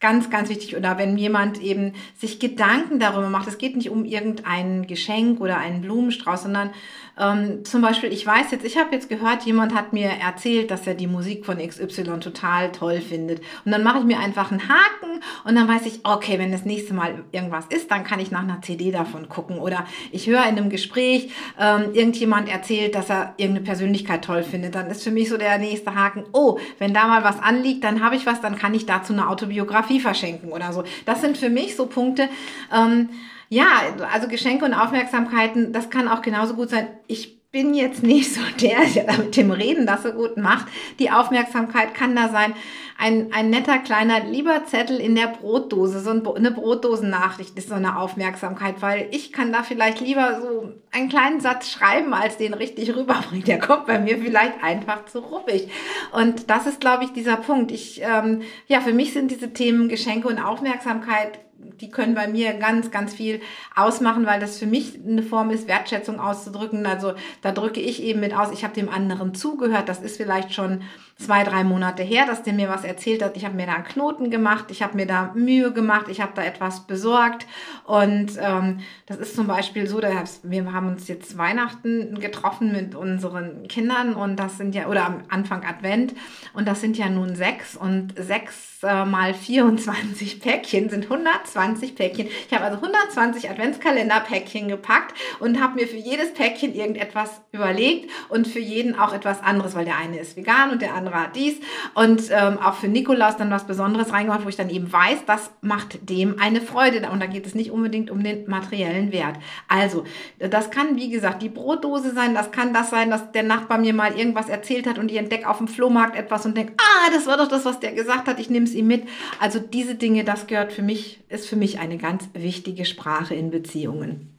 ganz, 0.00 0.30
ganz 0.30 0.48
wichtig. 0.48 0.76
Oder 0.76 0.98
wenn 0.98 1.18
jemand 1.18 1.60
eben 1.60 1.94
sich 2.16 2.38
Gedanken 2.38 2.98
darüber 3.00 3.28
macht, 3.28 3.48
es 3.48 3.58
geht 3.58 3.76
nicht 3.76 3.90
um 3.90 4.04
irgendein 4.04 4.86
Geschenk 4.86 5.40
oder 5.40 5.58
einen 5.58 5.80
Blumenstrauß, 5.80 6.44
sondern 6.44 6.70
ähm, 7.18 7.64
zum 7.64 7.82
Beispiel, 7.82 8.12
ich 8.12 8.24
weiß 8.24 8.52
jetzt, 8.52 8.64
ich 8.64 8.78
habe 8.78 8.94
jetzt 8.94 9.08
gehört, 9.08 9.42
jemand 9.42 9.74
hat 9.74 9.92
mir 9.92 10.08
erzählt, 10.08 10.70
dass 10.70 10.86
er 10.86 10.94
die 10.94 11.08
Musik 11.08 11.44
von 11.44 11.58
XY 11.58 12.20
total 12.20 12.70
toll 12.70 13.00
findet. 13.00 13.40
Und 13.64 13.72
dann 13.72 13.82
mache 13.82 13.98
ich 13.98 14.04
mir 14.04 14.20
einfach 14.20 14.52
einen 14.52 14.68
Haken 14.68 15.20
und 15.44 15.56
dann 15.56 15.66
weiß 15.66 15.86
ich, 15.86 16.00
okay, 16.04 16.38
wenn 16.38 16.52
das 16.52 16.64
nächste 16.64 16.94
Mal 16.94 17.24
irgendwas 17.32 17.66
ist, 17.66 17.90
dann 17.90 18.04
kann 18.04 18.20
ich 18.20 18.30
nach 18.30 18.42
einer 18.42 18.62
CD 18.62 18.92
davon 18.92 19.28
gucken. 19.28 19.58
Oder 19.58 19.84
ich 20.12 20.28
höre 20.28 20.42
in 20.42 20.56
einem 20.56 20.70
Gespräch, 20.70 21.32
ähm, 21.58 21.92
irgendjemand 21.92 22.48
erzählt, 22.48 22.94
dass 22.94 23.10
er 23.10 23.34
irgendeine 23.36 23.66
Persönlichkeit 23.66 24.24
toll 24.24 24.44
findet. 24.44 24.76
Dann 24.76 24.88
ist 24.88 25.02
für 25.02 25.10
mich 25.10 25.28
so 25.28 25.36
der 25.36 25.58
nächste 25.58 25.96
Haken, 25.96 26.24
oh, 26.32 26.58
wenn 26.78 26.94
da 26.94 27.08
mal 27.08 27.24
was 27.24 27.40
anliegt, 27.40 27.82
dann 27.82 28.04
habe 28.04 28.14
ich 28.14 28.26
was, 28.26 28.40
dann 28.40 28.56
kann 28.56 28.74
ich 28.74 28.86
dazu 28.86 29.12
eine 29.12 29.28
Autobiografie 29.28 29.87
verschenken 30.00 30.52
oder 30.52 30.72
so. 30.72 30.84
Das 31.06 31.20
sind 31.20 31.38
für 31.38 31.50
mich 31.50 31.76
so 31.76 31.86
Punkte. 31.86 32.28
Ähm, 32.74 33.08
ja, 33.48 33.66
also 34.12 34.28
Geschenke 34.28 34.64
und 34.64 34.74
Aufmerksamkeiten, 34.74 35.72
das 35.72 35.88
kann 35.88 36.06
auch 36.06 36.22
genauso 36.22 36.54
gut 36.54 36.70
sein. 36.70 36.88
Ich 37.06 37.37
bin 37.50 37.72
jetzt 37.72 38.02
nicht 38.02 38.34
so 38.34 38.42
der, 38.60 38.84
der 38.84 39.18
mit 39.18 39.36
dem 39.36 39.50
Reden 39.50 39.86
das 39.86 40.02
so 40.02 40.12
gut 40.12 40.36
macht. 40.36 40.66
Die 40.98 41.10
Aufmerksamkeit 41.10 41.94
kann 41.94 42.14
da 42.14 42.28
sein. 42.28 42.54
Ein, 42.98 43.32
ein 43.32 43.48
netter 43.48 43.78
kleiner 43.78 44.24
lieber 44.24 44.64
Zettel 44.66 44.98
in 44.98 45.14
der 45.14 45.28
Brotdose, 45.28 46.00
so 46.00 46.10
eine 46.10 46.50
Brotdosennachricht 46.50 47.56
ist 47.56 47.68
so 47.68 47.76
eine 47.76 47.96
Aufmerksamkeit, 47.96 48.82
weil 48.82 49.06
ich 49.12 49.32
kann 49.32 49.52
da 49.52 49.62
vielleicht 49.62 50.00
lieber 50.00 50.40
so 50.42 50.72
einen 50.90 51.08
kleinen 51.08 51.40
Satz 51.40 51.70
schreiben, 51.70 52.12
als 52.12 52.36
den 52.36 52.54
richtig 52.54 52.94
rüberbringen. 52.94 53.44
Der 53.44 53.60
kommt 53.60 53.86
bei 53.86 53.98
mir 53.98 54.18
vielleicht 54.18 54.62
einfach 54.62 55.06
zu 55.06 55.20
ruppig. 55.20 55.70
Und 56.12 56.50
das 56.50 56.66
ist, 56.66 56.80
glaube 56.80 57.04
ich, 57.04 57.12
dieser 57.12 57.36
Punkt. 57.36 57.70
Ich, 57.70 58.02
ähm, 58.02 58.42
ja, 58.66 58.80
für 58.80 58.92
mich 58.92 59.12
sind 59.12 59.30
diese 59.30 59.52
Themen 59.52 59.88
Geschenke 59.88 60.28
und 60.28 60.38
Aufmerksamkeit 60.38 61.38
die 61.80 61.90
können 61.90 62.14
bei 62.14 62.28
mir 62.28 62.54
ganz, 62.54 62.90
ganz 62.90 63.14
viel 63.14 63.40
ausmachen, 63.74 64.26
weil 64.26 64.40
das 64.40 64.58
für 64.58 64.66
mich 64.66 64.98
eine 65.06 65.22
Form 65.22 65.50
ist, 65.50 65.68
Wertschätzung 65.68 66.20
auszudrücken. 66.20 66.86
Also 66.86 67.14
da 67.42 67.52
drücke 67.52 67.80
ich 67.80 68.02
eben 68.02 68.20
mit 68.20 68.34
aus, 68.34 68.52
ich 68.52 68.64
habe 68.64 68.74
dem 68.74 68.88
anderen 68.88 69.34
zugehört. 69.34 69.88
Das 69.88 70.00
ist 70.00 70.16
vielleicht 70.16 70.52
schon 70.54 70.82
zwei, 71.16 71.42
drei 71.42 71.64
Monate 71.64 72.02
her, 72.02 72.26
dass 72.26 72.42
der 72.42 72.52
mir 72.52 72.68
was 72.68 72.84
erzählt 72.84 73.22
hat. 73.22 73.36
Ich 73.36 73.44
habe 73.44 73.56
mir 73.56 73.66
da 73.66 73.74
einen 73.74 73.84
Knoten 73.84 74.30
gemacht, 74.30 74.66
ich 74.70 74.82
habe 74.82 74.96
mir 74.96 75.06
da 75.06 75.32
Mühe 75.34 75.72
gemacht, 75.72 76.06
ich 76.08 76.20
habe 76.20 76.32
da 76.34 76.42
etwas 76.44 76.86
besorgt. 76.86 77.46
Und 77.84 78.32
ähm, 78.40 78.78
das 79.06 79.18
ist 79.18 79.34
zum 79.34 79.48
Beispiel 79.48 79.88
so, 79.88 80.00
dass 80.00 80.40
wir 80.44 80.72
haben 80.72 80.88
uns 80.88 81.08
jetzt 81.08 81.36
Weihnachten 81.36 82.20
getroffen 82.20 82.72
mit 82.72 82.94
unseren 82.94 83.66
Kindern 83.68 84.14
und 84.14 84.36
das 84.36 84.58
sind 84.58 84.74
ja, 84.74 84.86
oder 84.86 85.06
am 85.06 85.22
Anfang 85.28 85.64
Advent 85.64 86.14
und 86.54 86.68
das 86.68 86.80
sind 86.80 86.96
ja 86.96 87.08
nun 87.08 87.34
sechs 87.34 87.76
und 87.76 88.14
sechs 88.16 88.82
äh, 88.82 89.04
mal 89.04 89.34
24 89.34 90.40
Päckchen 90.40 90.88
sind 90.88 91.04
120 91.04 91.67
Päckchen. 91.74 92.28
Ich 92.48 92.54
habe 92.54 92.64
also 92.64 92.76
120 92.76 93.50
Adventskalender-Päckchen 93.50 94.68
gepackt 94.68 95.14
und 95.40 95.60
habe 95.60 95.74
mir 95.74 95.88
für 95.88 95.96
jedes 95.96 96.32
Päckchen 96.32 96.74
irgendetwas 96.74 97.40
überlegt 97.50 98.10
und 98.28 98.46
für 98.46 98.60
jeden 98.60 98.98
auch 98.98 99.12
etwas 99.12 99.42
anderes, 99.42 99.74
weil 99.74 99.84
der 99.84 99.96
eine 99.96 100.18
ist 100.18 100.36
vegan 100.36 100.70
und 100.70 100.80
der 100.80 100.94
andere 100.94 101.08
andere 101.08 101.22
hat 101.22 101.36
dies. 101.36 101.56
Und 101.94 102.22
ähm, 102.30 102.58
auch 102.58 102.74
für 102.74 102.88
Nikolaus 102.88 103.36
dann 103.36 103.50
was 103.50 103.66
Besonderes 103.66 104.12
reingemacht, 104.12 104.44
wo 104.44 104.48
ich 104.48 104.56
dann 104.56 104.70
eben 104.70 104.92
weiß, 104.92 105.24
das 105.26 105.50
macht 105.60 106.08
dem 106.08 106.38
eine 106.38 106.60
Freude. 106.60 107.08
Und 107.10 107.20
da 107.20 107.26
geht 107.26 107.46
es 107.46 107.54
nicht 107.54 107.70
unbedingt 107.70 108.10
um 108.10 108.22
den 108.22 108.48
materiellen 108.48 109.12
Wert. 109.12 109.36
Also, 109.66 110.04
das 110.38 110.70
kann, 110.70 110.96
wie 110.96 111.10
gesagt, 111.10 111.42
die 111.42 111.48
Brotdose 111.48 112.12
sein, 112.14 112.34
das 112.34 112.50
kann 112.50 112.72
das 112.72 112.90
sein, 112.90 113.10
dass 113.10 113.32
der 113.32 113.42
Nachbar 113.42 113.78
mir 113.78 113.94
mal 113.94 114.16
irgendwas 114.18 114.48
erzählt 114.48 114.86
hat 114.86 114.98
und 114.98 115.10
ich 115.10 115.16
entdecke 115.16 115.48
auf 115.48 115.58
dem 115.58 115.68
Flohmarkt 115.68 116.16
etwas 116.16 116.44
und 116.46 116.56
denke, 116.56 116.74
ah, 116.78 117.10
das 117.12 117.26
war 117.26 117.36
doch 117.36 117.48
das, 117.48 117.64
was 117.64 117.80
der 117.80 117.92
gesagt 117.92 118.28
hat, 118.28 118.38
ich 118.38 118.50
nehme 118.50 118.66
es 118.66 118.74
ihm 118.74 118.86
mit. 118.86 119.04
Also 119.40 119.58
diese 119.58 119.94
Dinge, 119.94 120.24
das 120.24 120.46
gehört 120.46 120.72
für 120.72 120.82
mich, 120.82 121.20
ist 121.28 121.48
für 121.48 121.56
mich 121.58 121.78
eine 121.78 121.98
ganz 121.98 122.28
wichtige 122.32 122.84
Sprache 122.84 123.34
in 123.34 123.50
Beziehungen. 123.50 124.38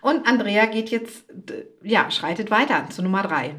Und 0.00 0.26
Andrea 0.26 0.66
geht 0.66 0.90
jetzt, 0.90 1.24
ja, 1.82 2.10
schreitet 2.10 2.50
weiter 2.50 2.88
zu 2.90 3.02
Nummer 3.02 3.22
drei. 3.22 3.54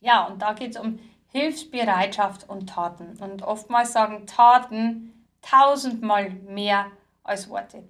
Ja, 0.00 0.26
und 0.26 0.40
da 0.40 0.52
geht 0.52 0.76
es 0.76 0.80
um 0.80 0.98
Hilfsbereitschaft 1.32 2.48
und 2.48 2.68
Taten. 2.68 3.16
Und 3.20 3.42
oftmals 3.42 3.92
sagen 3.92 4.26
Taten 4.26 5.24
tausendmal 5.42 6.30
mehr 6.30 6.86
als 7.24 7.48
Worte. 7.48 7.82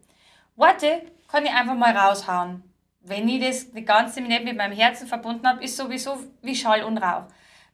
Worte 0.57 1.03
kann 1.29 1.45
ich 1.45 1.53
einfach 1.53 1.77
mal 1.77 1.97
raushauen. 1.97 2.63
Wenn 3.01 3.29
ich 3.29 3.41
das 3.41 3.85
ganze 3.85 4.21
nicht 4.21 4.45
mit 4.45 4.57
meinem 4.57 4.77
Herzen 4.77 5.07
verbunden 5.07 5.47
habe, 5.47 5.63
ist 5.63 5.77
sowieso 5.77 6.19
wie 6.43 6.57
Schall 6.57 6.83
und 6.83 6.99
Rauch. 6.99 7.25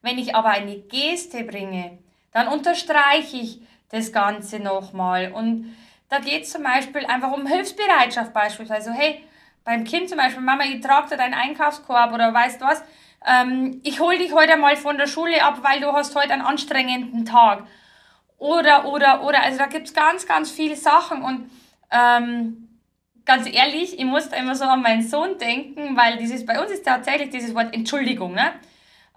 Wenn 0.02 0.18
ich 0.18 0.34
aber 0.34 0.50
eine 0.50 0.76
Geste 0.76 1.44
bringe, 1.44 1.98
dann 2.32 2.48
unterstreiche 2.48 3.38
ich 3.38 3.62
das 3.88 4.12
Ganze 4.12 4.58
nochmal. 4.58 5.32
Und 5.32 5.74
da 6.14 6.20
geht 6.20 6.44
es 6.44 6.52
zum 6.52 6.62
Beispiel 6.62 7.04
einfach 7.06 7.32
um 7.32 7.44
Hilfsbereitschaft 7.46 8.32
beispielsweise. 8.32 8.92
Hey, 8.92 9.24
beim 9.64 9.82
Kind 9.84 10.08
zum 10.08 10.18
Beispiel, 10.18 10.42
Mama, 10.42 10.62
ich 10.64 10.80
trage 10.80 11.08
dir 11.08 11.16
deinen 11.16 11.34
Einkaufskorb 11.34 12.12
oder 12.12 12.32
weißt 12.32 12.60
was, 12.60 12.84
ähm, 13.26 13.80
ich 13.82 13.98
hole 13.98 14.18
dich 14.18 14.32
heute 14.32 14.56
mal 14.56 14.76
von 14.76 14.96
der 14.96 15.08
Schule 15.08 15.42
ab, 15.42 15.58
weil 15.62 15.80
du 15.80 15.92
hast 15.92 16.14
heute 16.14 16.32
einen 16.32 16.42
anstrengenden 16.42 17.24
Tag. 17.24 17.66
Oder, 18.38 18.84
oder, 18.84 19.24
oder. 19.24 19.42
Also 19.42 19.58
da 19.58 19.66
gibt 19.66 19.88
es 19.88 19.94
ganz, 19.94 20.26
ganz 20.26 20.50
viele 20.50 20.76
Sachen. 20.76 21.22
Und 21.22 21.50
ähm, 21.90 22.68
ganz 23.24 23.48
ehrlich, 23.50 23.98
ich 23.98 24.04
muss 24.04 24.28
da 24.28 24.36
immer 24.36 24.54
so 24.54 24.64
an 24.64 24.82
meinen 24.82 25.02
Sohn 25.02 25.38
denken, 25.38 25.96
weil 25.96 26.18
dieses, 26.18 26.46
bei 26.46 26.60
uns 26.60 26.70
ist 26.70 26.84
tatsächlich 26.84 27.30
dieses 27.30 27.54
Wort 27.54 27.74
Entschuldigung. 27.74 28.34
Ne? 28.34 28.52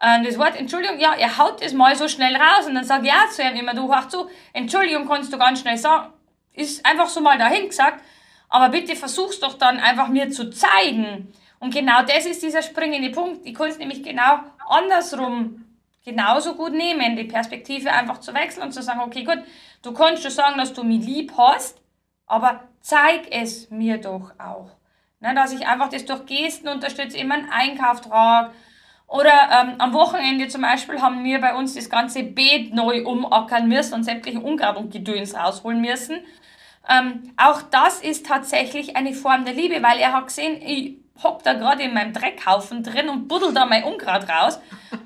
Ähm, 0.02 0.24
das 0.24 0.40
Wort 0.40 0.58
Entschuldigung, 0.58 1.00
ja, 1.00 1.14
er 1.14 1.38
haut 1.38 1.62
es 1.62 1.74
mal 1.74 1.96
so 1.96 2.08
schnell 2.08 2.36
raus 2.36 2.66
und 2.66 2.74
dann 2.74 3.04
ich 3.04 3.12
ja 3.12 3.26
zu 3.30 3.44
ihm 3.44 3.56
immer, 3.56 3.76
du 3.76 3.94
hör 3.94 4.10
zu, 4.10 4.30
Entschuldigung 4.54 5.08
kannst 5.08 5.32
du 5.32 5.38
ganz 5.38 5.60
schnell 5.60 5.78
sagen. 5.78 6.14
Ist 6.58 6.86
einfach 6.86 7.08
so 7.08 7.22
mal 7.22 7.38
dahin 7.38 7.70
gesagt. 7.70 8.04
Aber 8.50 8.70
bitte 8.70 8.96
versuch's 8.96 9.40
doch 9.40 9.58
dann 9.58 9.80
einfach 9.80 10.10
mir 10.10 10.30
zu 10.30 10.50
zeigen, 10.50 11.32
und 11.60 11.74
genau 11.74 12.04
das 12.04 12.26
ist 12.26 12.44
dieser 12.44 12.62
springende 12.62 13.10
Punkt. 13.10 13.46
Ich 13.46 13.56
kann 13.56 13.70
es 13.70 13.80
nämlich 13.80 14.04
genau 14.04 14.40
andersrum 14.68 15.66
genauso 16.06 16.56
gut 16.56 16.74
nehmen, 16.74 17.18
die 17.18 17.26
Perspektive 17.26 17.92
einfach 17.92 18.20
zu 18.20 18.34
wechseln 18.34 18.64
und 18.64 18.72
zu 18.72 18.82
sagen, 18.82 19.02
okay, 19.02 19.24
gut, 19.24 19.40
du 19.82 19.92
kannst 19.92 20.24
schon 20.24 20.32
sagen, 20.32 20.58
dass 20.58 20.74
du 20.74 20.84
mich 20.84 21.06
lieb 21.06 21.34
hast, 21.38 21.82
aber 22.28 22.62
zeig 22.80 23.28
es 23.32 23.70
mir 23.70 23.98
doch 23.98 24.32
auch. 24.40 24.70
Ne, 25.20 25.34
dass 25.34 25.52
ich 25.52 25.68
einfach 25.68 25.90
das 25.90 26.06
durch 26.06 26.26
Gesten 26.28 26.68
unterstütze, 26.68 27.18
immer 27.18 27.36
einen 27.36 27.50
Einkauf 27.50 28.02
trage. 28.02 28.52
Oder 29.08 29.34
ähm, 29.52 29.76
am 29.80 29.94
Wochenende 29.94 30.48
zum 30.48 30.62
Beispiel 30.62 31.02
haben 31.02 31.24
wir 31.24 31.42
bei 31.42 31.56
uns 31.56 31.74
das 31.74 31.90
ganze 31.90 32.24
Beet 32.24 32.74
neu 32.74 33.04
umackern 33.04 33.68
müssen 33.68 33.96
und 33.96 34.04
sämtliche 34.04 34.40
Unkraut 34.40 34.92
Gedöns 34.92 35.34
rausholen 35.36 35.82
müssen. 35.82 36.20
Ähm, 36.90 37.34
auch 37.36 37.62
das 37.64 38.02
ist 38.02 38.26
tatsächlich 38.26 38.96
eine 38.96 39.14
Form 39.14 39.46
der 39.46 39.54
Liebe, 39.54 39.84
weil 39.84 40.00
er 40.00 40.14
hat 40.14 40.28
gesehen, 40.28 40.62
ich 40.62 40.98
hock 41.22 41.44
da 41.44 41.54
gerade 41.54 41.84
in 41.84 41.94
meinem 41.94 42.14
Dreckhaufen 42.14 42.84
drin 42.84 43.10
und 43.10 43.28
buddel 43.28 43.54
da 43.54 43.66
mein 43.66 43.84
Unkraut 43.84 44.30
raus. 44.30 44.60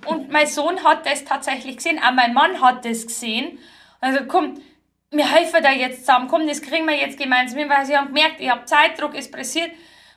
Und 0.06 0.32
mein 0.32 0.48
Sohn 0.48 0.84
hat 0.84 1.06
das 1.06 1.26
tatsächlich 1.26 1.78
gesehen, 1.78 2.00
auch 2.00 2.12
mein 2.12 2.34
Mann 2.34 2.62
hat 2.62 2.86
das 2.86 3.08
gesehen. 3.08 3.58
Also 4.00 4.26
komm, 4.28 4.62
wir 5.10 5.30
helfen 5.30 5.64
da 5.64 5.72
jetzt 5.72 6.02
zusammen, 6.02 6.28
komm, 6.28 6.48
das 6.48 6.62
kriegen 6.62 6.86
wir 6.86 6.96
jetzt 6.96 7.18
gemeinsam 7.18 7.60
hin, 7.60 7.70
weil 7.70 7.86
sie 7.86 7.98
haben 7.98 8.08
gemerkt, 8.08 8.40
ich 8.40 8.50
habe 8.50 8.66
Zeitdruck, 8.66 9.16
es 9.16 9.32
pressiert. 9.32 9.72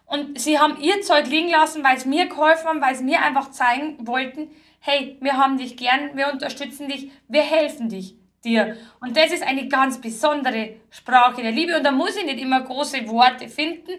Und 0.07 0.39
sie 0.39 0.59
haben 0.59 0.81
ihr 0.81 1.01
Zeug 1.01 1.27
liegen 1.29 1.49
lassen, 1.49 1.83
weil 1.83 1.97
es 1.97 2.05
mir 2.05 2.27
geholfen 2.27 2.69
haben, 2.69 2.83
weil 2.83 2.95
sie 2.95 3.05
mir 3.05 3.23
einfach 3.23 3.51
zeigen 3.51 4.07
wollten, 4.07 4.51
hey, 4.81 5.17
wir 5.21 5.39
haben 5.39 5.57
dich 5.57 5.79
gern, 5.79 6.15
wir 6.15 6.31
unterstützen 6.31 6.89
dich, 6.89 7.11
wir 7.27 7.43
helfen 7.43 7.89
dich 7.89 8.17
dir. 8.45 8.77
Und 9.01 9.17
das 9.17 9.33
ist 9.33 9.43
eine 9.43 9.69
ganz 9.69 10.01
besondere 10.01 10.77
Sprache 10.91 11.43
der 11.43 11.53
Liebe. 11.53 11.77
Und 11.77 11.85
da 11.85 11.91
muss 11.91 12.17
ich 12.17 12.25
nicht 12.25 12.41
immer 12.41 12.61
große 12.61 13.09
Worte 13.09 13.49
finden, 13.49 13.93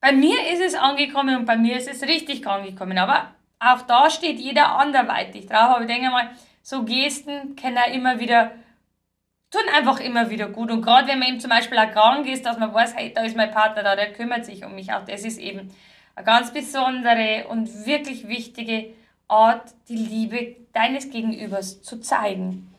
bei 0.00 0.12
mir 0.12 0.50
ist 0.50 0.62
es 0.62 0.74
angekommen 0.74 1.36
und 1.36 1.44
bei 1.44 1.56
mir 1.56 1.76
ist 1.76 1.88
es 1.88 2.02
richtig 2.02 2.46
angekommen. 2.46 2.96
Aber 2.96 3.34
auch 3.58 3.82
da 3.82 4.08
steht 4.08 4.38
jeder 4.38 4.78
anderweitig 4.78 5.46
drauf. 5.46 5.76
Aber 5.76 5.82
ich 5.82 5.86
denke 5.88 6.10
mal, 6.10 6.30
so 6.62 6.84
Gesten 6.84 7.54
auch 7.58 7.92
immer 7.92 8.18
wieder, 8.18 8.52
tun 9.50 9.62
einfach 9.74 10.00
immer 10.00 10.30
wieder 10.30 10.48
gut. 10.48 10.70
Und 10.70 10.82
gerade 10.82 11.08
wenn 11.08 11.18
man 11.18 11.28
eben 11.28 11.40
zum 11.40 11.50
Beispiel 11.50 11.78
auch 11.78 11.90
krank 11.90 12.26
ist, 12.26 12.46
dass 12.46 12.58
man 12.58 12.72
weiß, 12.72 12.96
hey, 12.96 13.12
da 13.14 13.22
ist 13.22 13.36
mein 13.36 13.50
Partner 13.50 13.82
da, 13.82 13.94
der 13.94 14.12
kümmert 14.12 14.46
sich 14.46 14.64
um 14.64 14.74
mich. 14.74 14.92
Auch 14.92 15.04
das 15.04 15.24
ist 15.24 15.38
eben 15.38 15.70
eine 16.14 16.24
ganz 16.24 16.52
besondere 16.52 17.46
und 17.48 17.86
wirklich 17.86 18.26
wichtige 18.26 18.94
Art, 19.28 19.74
die 19.88 19.96
Liebe 19.96 20.56
deines 20.72 21.10
Gegenübers 21.10 21.82
zu 21.82 22.00
zeigen. 22.00 22.69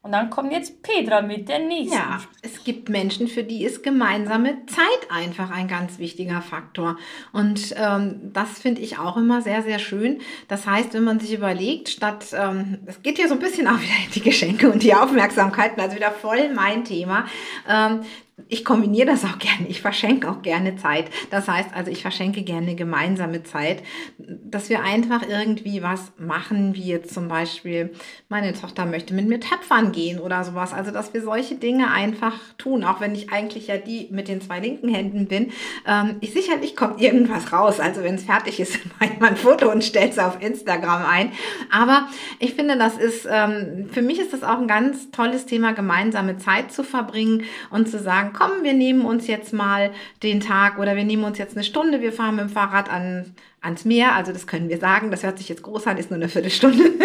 Und 0.00 0.12
dann 0.12 0.30
kommt 0.30 0.52
jetzt 0.52 0.82
Petra 0.82 1.22
mit 1.22 1.48
der 1.48 1.58
nächsten. 1.58 1.96
Ja, 1.96 2.20
es 2.42 2.62
gibt 2.62 2.88
Menschen, 2.88 3.26
für 3.26 3.42
die 3.42 3.64
ist 3.64 3.82
gemeinsame 3.82 4.64
Zeit 4.66 5.10
einfach 5.10 5.50
ein 5.50 5.66
ganz 5.66 5.98
wichtiger 5.98 6.40
Faktor. 6.40 6.96
Und 7.32 7.74
ähm, 7.76 8.30
das 8.32 8.60
finde 8.60 8.80
ich 8.80 8.98
auch 8.98 9.16
immer 9.16 9.42
sehr, 9.42 9.62
sehr 9.62 9.80
schön. 9.80 10.20
Das 10.46 10.66
heißt, 10.66 10.94
wenn 10.94 11.02
man 11.02 11.18
sich 11.18 11.34
überlegt, 11.34 11.88
statt, 11.88 12.26
ähm, 12.32 12.78
es 12.86 13.02
geht 13.02 13.16
hier 13.16 13.28
so 13.28 13.34
ein 13.34 13.40
bisschen 13.40 13.66
auch 13.66 13.80
wieder 13.80 14.04
in 14.06 14.12
die 14.14 14.22
Geschenke 14.22 14.70
und 14.70 14.84
die 14.84 14.94
Aufmerksamkeiten, 14.94 15.80
also 15.80 15.96
wieder 15.96 16.12
voll 16.12 16.54
mein 16.54 16.84
Thema. 16.84 17.26
Ähm, 17.68 18.00
ich 18.48 18.64
kombiniere 18.64 19.06
das 19.06 19.24
auch 19.24 19.38
gerne. 19.38 19.68
Ich 19.68 19.80
verschenke 19.80 20.30
auch 20.30 20.42
gerne 20.42 20.76
Zeit. 20.76 21.06
Das 21.30 21.48
heißt 21.48 21.70
also, 21.74 21.90
ich 21.90 22.02
verschenke 22.02 22.42
gerne 22.42 22.74
gemeinsame 22.74 23.42
Zeit, 23.42 23.82
dass 24.18 24.68
wir 24.68 24.82
einfach 24.82 25.22
irgendwie 25.28 25.82
was 25.82 26.12
machen, 26.18 26.74
wie 26.74 26.84
jetzt 26.84 27.12
zum 27.14 27.28
Beispiel, 27.28 27.92
meine 28.28 28.52
Tochter 28.52 28.86
möchte 28.86 29.14
mit 29.14 29.28
mir 29.28 29.40
töpfern 29.40 29.92
gehen 29.92 30.18
oder 30.18 30.44
sowas. 30.44 30.72
Also, 30.72 30.90
dass 30.90 31.14
wir 31.14 31.22
solche 31.22 31.56
Dinge 31.56 31.90
einfach 31.90 32.34
tun, 32.58 32.84
auch 32.84 33.00
wenn 33.00 33.14
ich 33.14 33.32
eigentlich 33.32 33.66
ja 33.68 33.76
die 33.76 34.08
mit 34.10 34.28
den 34.28 34.40
zwei 34.40 34.60
linken 34.60 34.88
Händen 34.88 35.26
bin. 35.26 35.52
Ähm, 35.86 36.16
ich 36.20 36.32
sicherlich 36.32 36.76
kommt 36.76 37.00
irgendwas 37.00 37.52
raus. 37.52 37.80
Also, 37.80 38.02
wenn 38.02 38.16
es 38.16 38.24
fertig 38.24 38.60
ist, 38.60 38.78
mache 39.00 39.12
ich 39.12 39.20
mal 39.20 39.28
ein 39.28 39.36
Foto 39.36 39.70
und 39.70 39.84
stelle 39.84 40.10
es 40.10 40.18
auf 40.18 40.42
Instagram 40.42 41.04
ein. 41.04 41.32
Aber 41.70 42.08
ich 42.38 42.54
finde, 42.54 42.76
das 42.76 42.96
ist, 42.96 43.26
ähm, 43.30 43.88
für 43.90 44.02
mich 44.02 44.18
ist 44.18 44.32
das 44.32 44.42
auch 44.42 44.58
ein 44.58 44.68
ganz 44.68 45.10
tolles 45.10 45.46
Thema, 45.46 45.72
gemeinsame 45.72 46.38
Zeit 46.38 46.72
zu 46.72 46.82
verbringen 46.82 47.44
und 47.70 47.88
zu 47.88 47.98
sagen, 47.98 48.18
sagen, 48.28 48.32
komm, 48.38 48.62
wir 48.62 48.74
nehmen 48.74 49.04
uns 49.04 49.26
jetzt 49.26 49.52
mal 49.52 49.90
den 50.22 50.40
Tag 50.40 50.78
oder 50.78 50.96
wir 50.96 51.04
nehmen 51.04 51.24
uns 51.24 51.38
jetzt 51.38 51.56
eine 51.56 51.64
Stunde, 51.64 52.00
wir 52.00 52.12
fahren 52.12 52.36
mit 52.36 52.44
dem 52.44 52.50
Fahrrad 52.50 52.90
an 52.90 53.34
ans 53.60 53.84
Meer. 53.84 54.14
Also 54.14 54.32
das 54.32 54.46
können 54.46 54.68
wir 54.68 54.78
sagen. 54.78 55.10
Das 55.10 55.22
hört 55.22 55.38
sich 55.38 55.48
jetzt 55.48 55.62
groß 55.62 55.86
an, 55.86 55.98
ist 55.98 56.10
nur 56.10 56.18
eine 56.18 56.28
Viertelstunde 56.28 56.84
und 56.84 56.98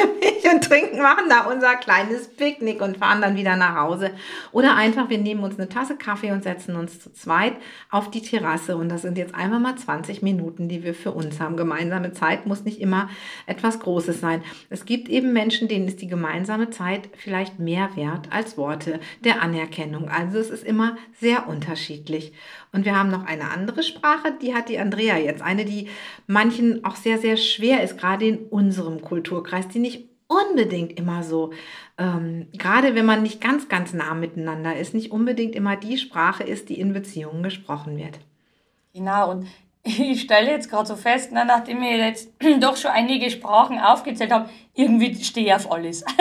trinken, 0.62 1.02
machen 1.02 1.26
da 1.30 1.52
unser 1.52 1.76
kleines 1.76 2.28
Picknick 2.28 2.82
und 2.82 2.98
fahren 2.98 3.22
dann 3.22 3.36
wieder 3.36 3.56
nach 3.56 3.76
Hause. 3.76 4.12
Oder 4.52 4.76
einfach, 4.76 5.10
wir 5.10 5.18
nehmen 5.18 5.44
uns 5.44 5.58
eine 5.58 5.70
Tasse 5.70 5.96
Kaffee 5.96 6.32
und 6.32 6.44
setzen 6.44 6.76
uns 6.76 7.00
zu 7.00 7.12
zweit 7.14 7.54
auf 7.90 8.12
die 8.12 8.22
Terrasse. 8.22 8.78
Und 8.78 8.90
das 8.90 9.02
sind 9.04 9.18
jetzt 9.18 9.36
einfach 9.36 9.60
mal 9.60 9.76
20 9.76 10.22
Minuten, 10.22 10.68
die 10.68 10.84
wir 10.84 10.94
für 10.94 11.12
uns 11.12 11.40
haben. 11.40 11.58
Gemeinsame 11.58 12.14
Zeit 12.14 12.46
muss 12.46 12.64
nicht 12.64 12.82
immer 12.82 13.10
etwas 13.46 13.80
Großes 13.80 14.20
sein. 14.20 14.44
Es 14.70 14.86
gibt 14.86 15.10
eben 15.10 15.34
Menschen, 15.34 15.68
denen 15.68 15.88
ist 15.88 16.02
die 16.02 16.08
gemeinsame 16.08 16.70
Zeit 16.70 17.10
vielleicht 17.18 17.60
mehr 17.60 17.96
wert 17.96 18.30
als 18.32 18.58
Worte 18.58 19.00
der 19.24 19.42
Anerkennung. 19.42 20.10
Also 20.10 20.38
es 20.38 20.50
ist 20.50 20.64
immer 20.64 20.98
sehr 21.20 21.48
unterschiedlich. 21.48 22.34
Und 22.72 22.86
wir 22.86 22.98
haben 22.98 23.12
noch 23.12 23.26
eine 23.26 23.52
andere 23.52 23.84
Sprache, 23.84 24.34
die 24.42 24.54
hat 24.54 24.70
die 24.70 24.80
Andrea 24.80 25.18
jetzt. 25.18 25.42
Eine, 25.42 25.64
die 25.66 25.90
manchen 26.28 26.84
auch 26.84 26.96
sehr, 26.96 27.20
sehr 27.20 27.38
schwer 27.38 27.84
ist, 27.84 27.98
gerade 27.98 28.26
in 28.26 28.38
unserem 28.48 29.02
Kulturkreis, 29.02 29.68
die 29.68 29.80
nicht 29.80 30.13
unbedingt 30.50 30.98
immer 30.98 31.24
so, 31.24 31.52
ähm, 31.98 32.48
gerade 32.54 32.96
wenn 32.96 33.06
man 33.06 33.24
nicht 33.24 33.42
ganz, 33.42 33.70
ganz 33.70 33.94
nah 33.94 34.14
miteinander 34.14 34.76
ist, 34.76 34.94
nicht 34.94 35.12
unbedingt 35.12 35.56
immer 35.56 35.76
die 35.76 35.98
Sprache 35.98 36.44
ist, 36.44 36.70
die 36.70 36.80
in 36.80 36.94
Beziehungen 36.94 37.44
gesprochen 37.44 37.98
wird. 37.98 38.20
Genau, 38.94 39.32
und 39.32 39.48
ich 39.84 40.22
stelle 40.22 40.52
jetzt 40.52 40.70
gerade 40.70 40.88
so 40.88 40.96
fest, 40.96 41.30
na, 41.34 41.46
nachdem 41.46 41.82
wir 41.82 41.98
jetzt 41.98 42.30
doch 42.60 42.78
schon 42.78 42.92
einige 42.92 43.30
Sprachen 43.30 43.80
aufgezählt 43.80 44.32
haben, 44.32 44.50
irgendwie 44.74 45.24
stehe 45.24 45.48
ich 45.48 45.54
auf 45.54 45.72
alles. 45.72 46.04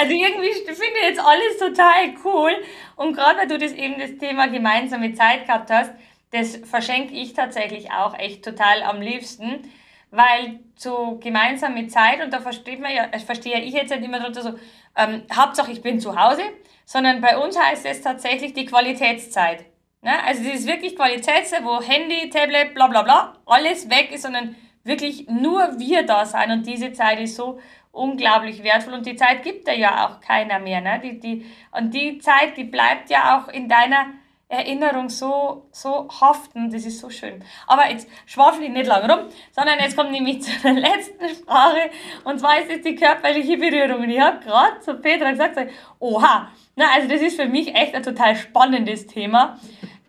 Also 0.00 0.14
irgendwie 0.14 0.48
finde 0.64 0.98
ich 1.02 1.08
jetzt 1.08 1.20
alles 1.20 1.58
total 1.58 2.14
cool. 2.24 2.52
Und 2.96 3.12
gerade 3.12 3.40
weil 3.40 3.48
du 3.48 3.58
das 3.58 3.72
eben 3.72 4.00
das 4.00 4.16
Thema 4.16 4.48
gemeinsame 4.48 5.12
Zeit 5.12 5.44
gehabt 5.44 5.70
hast, 5.70 5.92
das 6.30 6.56
verschenke 6.56 7.12
ich 7.12 7.34
tatsächlich 7.34 7.92
auch 7.92 8.18
echt 8.18 8.42
total 8.42 8.82
am 8.82 9.02
liebsten. 9.02 9.70
Weil 10.10 10.60
so 10.74 11.18
gemeinsame 11.22 11.86
Zeit, 11.86 12.22
und 12.22 12.32
da 12.32 12.40
versteht 12.40 12.80
man 12.80 12.92
ja, 12.92 13.08
verstehe 13.24 13.60
ich 13.60 13.74
jetzt 13.74 13.90
nicht 13.90 14.04
immer 14.04 14.18
drunter 14.18 14.42
so, 14.42 14.54
ähm, 14.96 15.22
Hauptsache 15.32 15.70
ich 15.70 15.82
bin 15.82 16.00
zu 16.00 16.20
Hause, 16.20 16.42
sondern 16.84 17.20
bei 17.20 17.38
uns 17.38 17.58
heißt 17.58 17.86
es 17.86 18.02
tatsächlich 18.02 18.52
die 18.52 18.66
Qualitätszeit. 18.66 19.64
Ne? 20.02 20.12
Also 20.24 20.42
das 20.42 20.60
ist 20.60 20.66
wirklich 20.66 20.96
Qualitätszeit, 20.96 21.64
wo 21.64 21.80
Handy, 21.80 22.28
Tablet, 22.30 22.74
bla 22.74 22.88
bla 22.88 23.02
bla, 23.02 23.34
alles 23.46 23.88
weg 23.88 24.10
ist, 24.12 24.22
sondern 24.22 24.56
wirklich 24.82 25.28
nur 25.28 25.78
wir 25.78 26.04
da 26.04 26.24
sein. 26.24 26.50
Und 26.50 26.66
diese 26.66 26.92
Zeit 26.92 27.20
ist 27.20 27.36
so 27.36 27.60
unglaublich 27.92 28.62
wertvoll 28.62 28.94
und 28.94 29.06
die 29.06 29.16
Zeit 29.16 29.42
gibt 29.42 29.68
da 29.68 29.72
ja 29.72 30.06
auch 30.06 30.20
keiner 30.20 30.58
mehr. 30.58 30.80
Ne? 30.80 31.00
Die, 31.02 31.20
die, 31.20 31.46
und 31.72 31.92
die 31.92 32.18
Zeit, 32.18 32.56
die 32.56 32.64
bleibt 32.64 33.10
ja 33.10 33.38
auch 33.38 33.48
in 33.48 33.68
deiner 33.68 34.06
Erinnerung 34.50 35.08
so, 35.08 35.68
so 35.70 36.08
haften, 36.20 36.70
das 36.70 36.84
ist 36.84 36.98
so 36.98 37.08
schön. 37.08 37.44
Aber 37.68 37.88
jetzt 37.88 38.08
schwafel 38.26 38.64
ich 38.64 38.70
nicht 38.70 38.86
lange 38.86 39.12
rum, 39.12 39.28
sondern 39.52 39.78
jetzt 39.78 39.96
kommt 39.96 40.10
nämlich 40.10 40.42
zu 40.42 40.50
der 40.60 40.72
letzten 40.72 41.28
Sprache 41.28 41.90
und 42.24 42.40
zwar 42.40 42.58
ist 42.58 42.68
es 42.68 42.82
die 42.82 42.96
körperliche 42.96 43.56
Berührung. 43.56 44.02
Und 44.02 44.10
ich 44.10 44.20
habe 44.20 44.44
gerade 44.44 44.80
zu 44.80 44.94
Petra 44.94 45.30
gesagt, 45.30 45.56
oha, 46.00 46.50
na, 46.74 46.84
also 46.94 47.08
das 47.08 47.22
ist 47.22 47.40
für 47.40 47.46
mich 47.46 47.74
echt 47.74 47.94
ein 47.94 48.02
total 48.02 48.34
spannendes 48.34 49.06
Thema. 49.06 49.56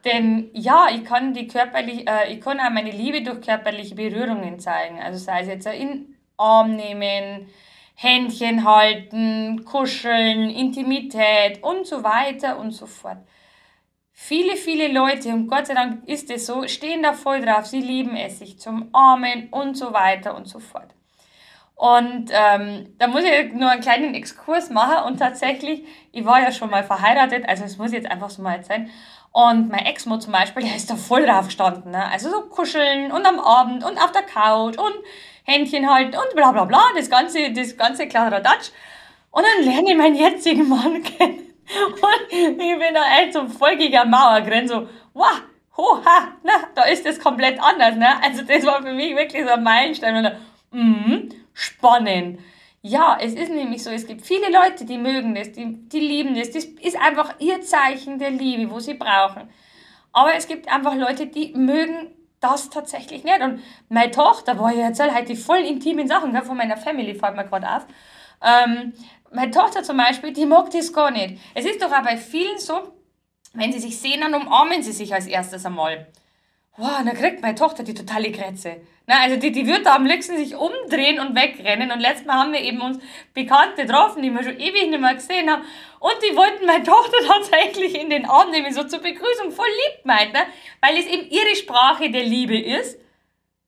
Denn 0.05 0.49
ja, 0.53 0.87
ich 0.91 1.03
kann 1.05 1.35
die 1.35 1.47
körperlich, 1.47 2.09
äh, 2.09 2.33
ich 2.33 2.41
kann 2.41 2.59
auch 2.59 2.71
meine 2.71 2.89
Liebe 2.89 3.21
durch 3.21 3.41
körperliche 3.41 3.93
Berührungen 3.93 4.59
zeigen. 4.59 4.99
Also 4.99 5.19
sei 5.19 5.41
es 5.41 5.47
jetzt 5.47 5.67
in 5.67 6.15
Arm 6.37 6.75
nehmen, 6.75 7.47
Händchen 7.93 8.65
halten, 8.65 9.63
kuscheln, 9.65 10.49
Intimität 10.49 11.61
und 11.61 11.85
so 11.85 12.03
weiter 12.03 12.57
und 12.57 12.71
so 12.71 12.87
fort. 12.87 13.19
Viele, 14.13 14.55
viele 14.55 14.87
Leute, 14.87 15.29
und 15.29 15.47
Gott 15.47 15.67
sei 15.67 15.73
Dank 15.73 16.07
ist 16.07 16.29
es 16.29 16.45
so, 16.45 16.67
stehen 16.67 17.03
da 17.03 17.13
voll 17.13 17.41
drauf, 17.41 17.65
sie 17.65 17.81
lieben 17.81 18.15
es, 18.15 18.39
sich 18.39 18.59
zum 18.59 18.89
Armen 18.93 19.49
und 19.49 19.75
so 19.75 19.93
weiter 19.93 20.35
und 20.35 20.47
so 20.47 20.59
fort. 20.59 20.89
Und 21.75 22.29
ähm, 22.31 22.93
da 22.99 23.07
muss 23.07 23.23
ich 23.23 23.53
nur 23.53 23.71
einen 23.71 23.81
kleinen 23.81 24.13
Exkurs 24.13 24.69
machen 24.69 25.07
und 25.07 25.17
tatsächlich, 25.17 25.83
ich 26.11 26.23
war 26.25 26.39
ja 26.39 26.51
schon 26.51 26.69
mal 26.69 26.83
verheiratet, 26.83 27.49
also 27.49 27.63
es 27.63 27.79
muss 27.79 27.91
jetzt 27.91 28.09
einfach 28.09 28.29
so 28.29 28.43
mal 28.43 28.63
sein. 28.63 28.91
Und 29.31 29.69
mein 29.69 29.85
Ex-Mo 29.85 30.17
zum 30.17 30.33
Beispiel, 30.33 30.63
der 30.63 30.75
ist 30.75 30.91
da 30.91 30.95
voll 30.95 31.25
drauf 31.25 31.45
gestanden. 31.45 31.91
Ne? 31.91 32.05
Also 32.11 32.29
so 32.29 32.41
kuscheln 32.41 33.11
und 33.11 33.25
am 33.25 33.39
Abend 33.39 33.83
und 33.83 33.97
auf 33.97 34.11
der 34.11 34.23
Couch 34.23 34.77
und 34.77 34.93
Händchen 35.43 35.89
halten 35.89 36.15
und 36.15 36.35
bla 36.35 36.51
bla 36.51 36.65
bla, 36.65 36.83
das 36.95 37.09
ganze, 37.09 37.51
das 37.51 37.75
ganze 37.75 38.07
Kladderadatsch. 38.07 38.69
Und 39.31 39.43
dann 39.43 39.65
lerne 39.65 39.91
ich 39.91 39.97
meinen 39.97 40.15
jetzigen 40.15 40.69
Mann 40.69 41.01
kennen. 41.17 41.50
Und 41.67 42.31
ich 42.31 42.57
bin 42.57 42.93
da 42.93 43.03
echt 43.19 43.33
so 43.33 43.47
voll 43.47 43.77
gegen 43.77 44.09
Mauer 44.09 44.41
gerannt, 44.41 44.69
so, 44.69 44.87
wow, 45.13 45.41
hoha, 45.77 46.35
na, 46.43 46.53
da 46.75 46.83
ist 46.83 47.05
das 47.05 47.19
komplett 47.19 47.61
anders, 47.61 47.95
ne? 47.95 48.21
Also 48.21 48.43
das 48.43 48.65
war 48.65 48.81
für 48.81 48.93
mich 48.93 49.15
wirklich 49.15 49.43
so 49.43 49.51
ein 49.51 49.63
Meilenstein. 49.63 50.17
Und 50.17 50.23
dann, 50.23 50.37
mm, 50.71 51.29
spannend. 51.53 52.39
Ja, 52.81 53.17
es 53.21 53.33
ist 53.33 53.51
nämlich 53.51 53.83
so, 53.83 53.91
es 53.91 54.07
gibt 54.07 54.25
viele 54.25 54.51
Leute, 54.51 54.85
die 54.85 54.97
mögen 54.97 55.35
das, 55.35 55.51
die, 55.51 55.87
die 55.87 55.99
lieben 55.99 56.35
das. 56.35 56.51
Das 56.51 56.65
ist 56.65 56.99
einfach 56.99 57.35
ihr 57.39 57.61
Zeichen 57.61 58.17
der 58.17 58.31
Liebe, 58.31 58.71
wo 58.71 58.79
sie 58.79 58.95
brauchen. 58.95 59.49
Aber 60.13 60.33
es 60.35 60.47
gibt 60.47 60.67
einfach 60.67 60.95
Leute, 60.95 61.27
die 61.27 61.53
mögen 61.55 62.11
das 62.39 62.69
tatsächlich 62.69 63.23
nicht. 63.23 63.39
Und 63.39 63.61
meine 63.87 64.11
Tochter, 64.11 64.59
war 64.59 64.73
ja 64.73 64.87
jetzt 64.87 64.99
halt 64.99 65.29
die 65.29 65.35
voll 65.35 65.59
intimen 65.59 66.07
Sachen 66.07 66.35
von 66.43 66.57
meiner 66.57 66.75
Family, 66.75 67.13
fällt 67.13 67.35
mir 67.35 67.45
gerade 67.45 67.69
auf. 67.69 67.85
Ähm, 68.43 68.93
meine 69.31 69.51
Tochter 69.51 69.83
zum 69.83 69.97
Beispiel, 69.97 70.33
die 70.33 70.45
mag 70.45 70.69
das 70.71 70.91
gar 70.93 71.11
nicht. 71.11 71.39
Es 71.53 71.65
ist 71.65 71.81
doch 71.81 71.91
auch 71.91 72.03
bei 72.03 72.17
vielen 72.17 72.57
so, 72.57 72.93
wenn 73.53 73.71
sie 73.71 73.79
sich 73.79 73.99
sehen, 73.99 74.21
dann 74.21 74.33
umarmen 74.33 74.83
sie 74.83 74.91
sich 74.91 75.13
als 75.13 75.27
erstes 75.27 75.65
einmal 75.65 76.07
wow, 76.77 77.03
dann 77.03 77.15
kriegt 77.15 77.41
meine 77.41 77.55
Tochter 77.55 77.83
die 77.83 77.93
totale 77.93 78.31
Krätze. 78.31 78.81
Na, 79.07 79.21
also 79.21 79.35
die, 79.35 79.51
die 79.51 79.67
wird 79.67 79.85
da 79.85 79.95
am 79.95 80.05
liebsten 80.05 80.37
sich 80.37 80.55
umdrehen 80.55 81.19
und 81.19 81.35
wegrennen. 81.35 81.91
Und 81.91 81.99
letztes 81.99 82.25
Mal 82.25 82.35
haben 82.35 82.53
wir 82.53 82.61
eben 82.61 82.81
uns 82.81 82.99
Bekannte 83.33 83.85
getroffen, 83.85 84.21
die 84.21 84.31
wir 84.31 84.43
schon 84.43 84.59
ewig 84.59 84.89
nicht 84.89 85.01
mehr 85.01 85.15
gesehen 85.15 85.49
haben. 85.49 85.63
Und 85.99 86.15
die 86.23 86.35
wollten 86.35 86.65
meine 86.65 86.83
Tochter 86.85 87.17
tatsächlich 87.27 87.99
in 87.99 88.09
den 88.09 88.25
Arm 88.25 88.51
nehmen, 88.51 88.73
so 88.73 88.83
zur 88.83 88.99
Begrüßung, 88.99 89.51
voll 89.51 89.67
lieb 89.67 90.05
meint, 90.05 90.33
ne? 90.33 90.41
weil 90.81 90.97
es 90.97 91.05
eben 91.05 91.29
ihre 91.29 91.55
Sprache 91.55 92.09
der 92.09 92.23
Liebe 92.23 92.57
ist. 92.57 92.99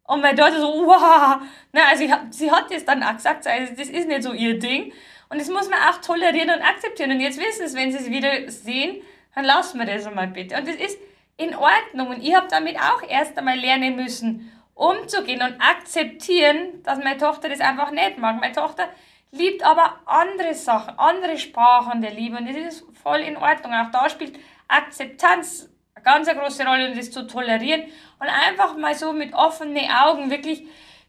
Und 0.06 0.22
meine 0.22 0.38
Tochter 0.38 0.60
so, 0.60 0.86
wow. 0.86 1.42
Na, 1.72 1.82
also 1.90 2.04
ich, 2.04 2.12
sie 2.32 2.52
hat 2.52 2.72
das 2.72 2.86
dann 2.86 3.04
auch 3.04 3.14
gesagt, 3.14 3.46
also 3.48 3.74
das 3.76 3.90
ist 3.90 4.08
nicht 4.08 4.24
so 4.24 4.34
ihr 4.34 4.60
Ding. 4.60 4.94
Und 5.30 5.40
das 5.40 5.50
muss 5.50 5.70
man 5.70 5.80
auch 5.80 6.02
tolerieren 6.02 6.50
und 6.50 6.62
akzeptieren. 6.62 7.12
Und 7.12 7.20
jetzt 7.20 7.40
wissen 7.40 7.66
es, 7.66 7.76
wenn 7.76 7.92
sie 7.92 7.98
es 7.98 8.10
wieder 8.10 8.50
sehen, 8.52 9.02
dann 9.36 9.46
lassen 9.46 9.80
wir 9.80 9.86
das 9.86 10.06
einmal 10.06 10.28
bitte. 10.28 10.56
Und 10.58 10.68
das 10.68 10.76
ist 10.76 10.98
in 11.38 11.56
Ordnung. 11.56 12.10
Und 12.10 12.24
ich 12.24 12.36
habe 12.36 12.48
damit 12.50 12.78
auch 12.78 13.02
erst 13.08 13.38
einmal 13.38 13.58
lernen 13.58 13.96
müssen, 13.96 14.52
umzugehen 14.76 15.42
und 15.42 15.60
akzeptieren, 15.60 16.84
dass 16.84 17.00
meine 17.00 17.18
Tochter 17.18 17.50
das 17.50 17.60
einfach 17.60 17.92
nicht 17.92 18.18
mag. 18.18 18.40
Meine 18.40 18.54
Tochter 18.54 18.90
liebt 19.32 19.64
aber 19.64 20.00
andere 20.06 20.54
Sachen, 20.54 20.98
andere 20.98 21.38
Sprachen 21.38 22.02
der 22.02 22.12
Liebe 22.12 22.38
und 22.38 22.48
das 22.48 22.56
ist 22.56 22.86
voll 23.02 23.20
in 23.20 23.36
Ordnung. 23.36 23.74
Auch 23.74 23.92
da 23.92 24.10
spielt 24.10 24.40
Akzeptanz 24.68 25.70
eine 25.96 26.04
ganz 26.04 26.28
große 26.30 26.66
Rolle 26.66 26.90
und 26.90 26.98
das 26.98 27.12
zu 27.12 27.28
tolerieren 27.28 27.84
und 28.20 28.28
einfach 28.28 28.78
mal 28.78 28.94
so 28.94 29.12
mit 29.12 29.34
offenen 29.34 29.90
Augen 29.90 30.30
wirklich 30.30 30.68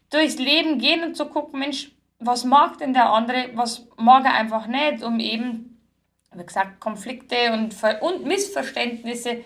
durchs 0.09 0.37
Leben 0.37 0.79
gehen 0.79 1.03
und 1.03 1.15
zu 1.15 1.27
gucken, 1.27 1.59
Mensch, 1.59 1.91
was 2.19 2.43
mag 2.43 2.77
denn 2.77 2.93
der 2.93 3.09
andere, 3.11 3.49
was 3.53 3.87
mag 3.97 4.25
er 4.25 4.33
einfach 4.33 4.67
nicht, 4.67 5.03
um 5.03 5.19
eben, 5.19 5.81
wie 6.33 6.45
gesagt, 6.45 6.79
Konflikte 6.79 7.53
und, 7.53 7.75
und 8.01 8.25
Missverständnisse 8.25 9.43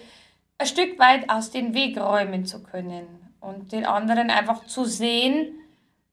ein 0.57 0.67
Stück 0.67 0.99
weit 0.99 1.29
aus 1.29 1.51
dem 1.51 1.73
Weg 1.73 1.99
räumen 1.99 2.45
zu 2.45 2.61
können 2.63 3.07
und 3.39 3.71
den 3.71 3.85
anderen 3.85 4.29
einfach 4.29 4.65
zu 4.65 4.85
sehen, 4.85 5.59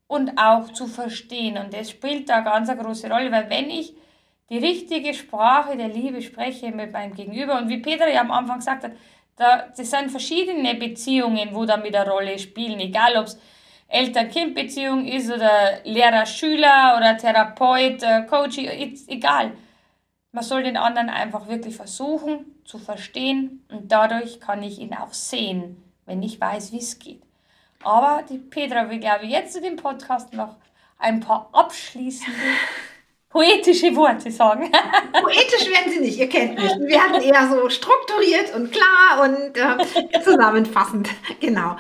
und 0.09 0.39
auch 0.39 0.73
zu 0.73 0.87
verstehen. 0.87 1.59
Und 1.59 1.73
das 1.73 1.91
spielt 1.91 2.29
da 2.29 2.41
ganz 2.41 2.69
eine 2.69 2.81
große 2.81 3.11
Rolle, 3.11 3.31
weil 3.33 3.51
wenn 3.51 3.71
ich 3.71 3.95
die 4.51 4.59
richtige 4.59 5.15
Sprache 5.15 5.77
der 5.77 5.89
Liebe 5.89 6.23
spreche 6.23 6.71
mit 6.71 6.93
meinem 6.93 7.15
Gegenüber 7.15 7.59
und 7.59 7.69
wie 7.69 7.79
Peter 7.79 8.09
ja 8.09 8.21
am 8.21 8.31
Anfang 8.31 8.59
gesagt 8.59 8.85
hat, 8.85 8.93
da, 9.37 9.67
das 9.77 9.91
sind 9.91 10.11
verschiedene 10.11 10.77
Beziehungen, 10.77 11.51
wo 11.53 11.65
da 11.67 11.77
mit 11.77 11.95
eine 11.95 12.09
Rolle 12.09 12.39
spielen, 12.39 12.81
egal 12.81 13.17
ob 13.17 13.27
es 13.27 13.39
Eltern-Kind-Beziehung 13.89 15.07
ist 15.07 15.31
oder 15.31 15.81
Lehrer-Schüler 15.85 16.97
oder 16.97 17.17
Therapeut, 17.17 18.03
äh, 18.03 18.23
Coach, 18.23 18.59
egal. 18.59 19.53
Man 20.33 20.45
soll 20.45 20.65
den 20.65 20.77
anderen 20.77 21.09
einfach 21.09 21.49
wirklich 21.49 21.77
versuchen 21.77 22.45
zu 22.65 22.79
verstehen 22.79 23.65
und 23.71 23.91
dadurch 23.91 24.41
kann 24.41 24.63
ich 24.63 24.79
ihn 24.79 24.93
auch 24.93 25.13
sehen, 25.13 25.83
wenn 26.05 26.23
ich 26.23 26.41
weiß, 26.41 26.73
wie 26.73 26.79
es 26.79 26.99
geht. 26.99 27.23
Aber 27.83 28.23
die 28.29 28.39
Petra 28.39 28.91
will, 28.91 28.99
glaube 28.99 29.25
ich, 29.25 29.31
jetzt 29.31 29.53
zu 29.53 29.61
dem 29.61 29.77
Podcast 29.77 30.33
noch 30.33 30.57
ein 30.99 31.21
paar 31.21 31.49
abschließende 31.53 32.39
poetische 33.29 33.95
Worte 33.95 34.31
sagen. 34.31 34.71
Poetisch 35.13 35.71
werden 35.71 35.93
sie 35.93 36.01
nicht, 36.01 36.19
ihr 36.19 36.29
kennt 36.29 36.55
mich. 36.57 36.71
Wir 36.79 36.89
werden 36.89 37.23
eher 37.23 37.49
so 37.49 37.69
strukturiert 37.69 38.55
und 38.55 38.73
klar 38.73 39.23
und 39.23 39.57
äh, 39.57 40.21
zusammenfassend. 40.25 41.09
Genau. 41.41 41.77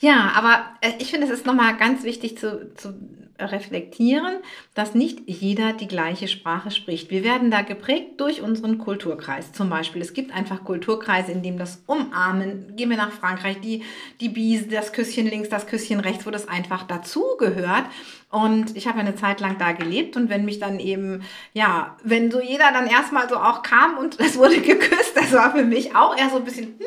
Ja, 0.00 0.32
aber 0.34 0.66
äh, 0.80 0.92
ich 0.98 1.10
finde, 1.10 1.26
es 1.26 1.32
ist 1.32 1.46
nochmal 1.46 1.76
ganz 1.76 2.04
wichtig 2.04 2.38
zu, 2.38 2.72
zu 2.74 2.94
reflektieren, 3.40 4.38
dass 4.74 4.94
nicht 4.94 5.20
jeder 5.26 5.72
die 5.72 5.86
gleiche 5.86 6.28
Sprache 6.28 6.70
spricht. 6.70 7.10
Wir 7.10 7.22
werden 7.22 7.50
da 7.50 7.62
geprägt 7.62 8.20
durch 8.20 8.42
unseren 8.42 8.78
Kulturkreis. 8.78 9.52
Zum 9.52 9.70
Beispiel, 9.70 10.02
es 10.02 10.12
gibt 10.12 10.32
einfach 10.32 10.64
Kulturkreise, 10.64 11.32
in 11.32 11.42
dem 11.42 11.58
das 11.58 11.82
Umarmen, 11.86 12.74
gehen 12.76 12.90
wir 12.90 12.96
nach 12.96 13.12
Frankreich, 13.12 13.60
die, 13.60 13.84
die 14.20 14.28
Biese, 14.28 14.68
das 14.68 14.92
Küsschen 14.92 15.28
links, 15.28 15.48
das 15.48 15.66
Küsschen 15.66 16.00
rechts, 16.00 16.26
wo 16.26 16.30
das 16.30 16.48
einfach 16.48 16.84
dazugehört. 16.84 17.84
Und 18.30 18.76
ich 18.76 18.86
habe 18.86 18.98
eine 18.98 19.16
Zeit 19.16 19.40
lang 19.40 19.56
da 19.56 19.72
gelebt 19.72 20.14
und 20.14 20.28
wenn 20.28 20.44
mich 20.44 20.58
dann 20.58 20.80
eben, 20.80 21.22
ja, 21.54 21.96
wenn 22.04 22.30
so 22.30 22.42
jeder 22.42 22.72
dann 22.72 22.86
erstmal 22.86 23.26
so 23.26 23.36
auch 23.36 23.62
kam 23.62 23.96
und 23.96 24.20
es 24.20 24.36
wurde 24.36 24.60
geküsst, 24.60 25.16
das 25.16 25.32
war 25.32 25.52
für 25.52 25.64
mich 25.64 25.96
auch 25.96 26.16
eher 26.16 26.28
so 26.28 26.36
ein 26.36 26.44
bisschen, 26.44 26.66
hm. 26.66 26.86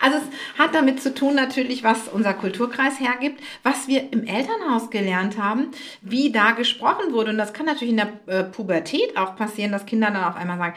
Also 0.00 0.18
es 0.18 0.58
hat 0.58 0.74
damit 0.74 1.00
zu 1.00 1.14
tun 1.14 1.36
natürlich, 1.36 1.84
was 1.84 2.08
unser 2.08 2.34
Kulturkreis 2.34 2.98
hergibt, 2.98 3.40
was 3.62 3.86
wir 3.86 4.12
im 4.12 4.26
Elternhaus 4.26 4.90
gelernt 4.90 5.38
haben, 5.38 5.68
wie 6.00 6.32
da 6.32 6.52
gesprochen 6.52 7.12
wurde. 7.12 7.30
Und 7.30 7.38
das 7.38 7.52
kann 7.52 7.66
natürlich 7.66 7.90
in 7.90 7.96
der 7.96 8.12
äh, 8.26 8.44
Pubertät 8.44 9.16
auch 9.16 9.36
passieren, 9.36 9.70
dass 9.70 9.86
Kinder 9.86 10.10
dann 10.10 10.24
auf 10.24 10.36
einmal 10.36 10.58
sagen, 10.58 10.74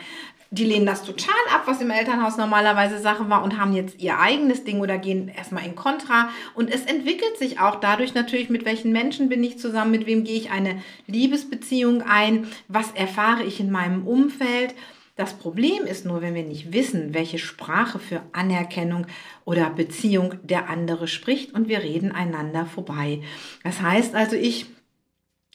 die 0.54 0.66
lehnen 0.66 0.86
das 0.86 1.04
total 1.04 1.34
ab, 1.52 1.63
was 1.66 1.82
im 1.82 1.89
Elternhaus 1.89 2.38
normalerweise 2.38 3.00
Sache 3.00 3.28
war 3.28 3.44
und 3.44 3.58
haben 3.58 3.74
jetzt 3.74 4.00
ihr 4.00 4.20
eigenes 4.20 4.63
Ding 4.63 4.82
oder 4.82 5.00
gehen 5.00 5.28
erstmal 5.28 5.66
in 5.66 5.74
Kontra. 5.74 6.30
Und 6.54 6.70
es 6.70 6.86
entwickelt 6.86 7.38
sich 7.39 7.60
auch 7.60 7.80
dadurch 7.80 8.13
natürlich, 8.13 8.52
mit 8.52 8.63
welchen 8.63 8.92
Menschen 8.92 9.30
bin 9.30 9.44
ich 9.44 9.58
zusammen, 9.58 9.89
mit 9.89 10.06
wem 10.06 10.24
gehe 10.24 10.38
ich 10.38 10.52
eine 10.52 10.80
Liebesbeziehung 11.08 12.04
ein, 12.04 12.48
was 12.68 12.92
erfahre 12.92 13.42
ich 13.44 13.60
in 13.60 13.72
meinem 13.72 14.06
Umfeld. 14.06 14.76
Das 15.16 15.34
Problem 15.34 15.86
ist 15.86 16.06
nur, 16.06 16.22
wenn 16.22 16.36
wir 16.36 16.44
nicht 16.44 16.72
wissen, 16.72 17.16
welche 17.16 17.39
Sprache 17.39 17.98
für 17.98 18.22
Anerkennung 18.32 19.08
oder 19.46 19.72
Beziehung 19.72 20.36
der 20.44 20.70
andere 20.70 21.08
spricht 21.08 21.56
und 21.56 21.68
wir 21.68 21.80
reden 21.80 22.12
einander 22.12 22.68
vorbei. 22.68 23.24
Das 23.63 23.82
heißt 23.82 24.13
also, 24.13 24.36
ich 24.36 24.68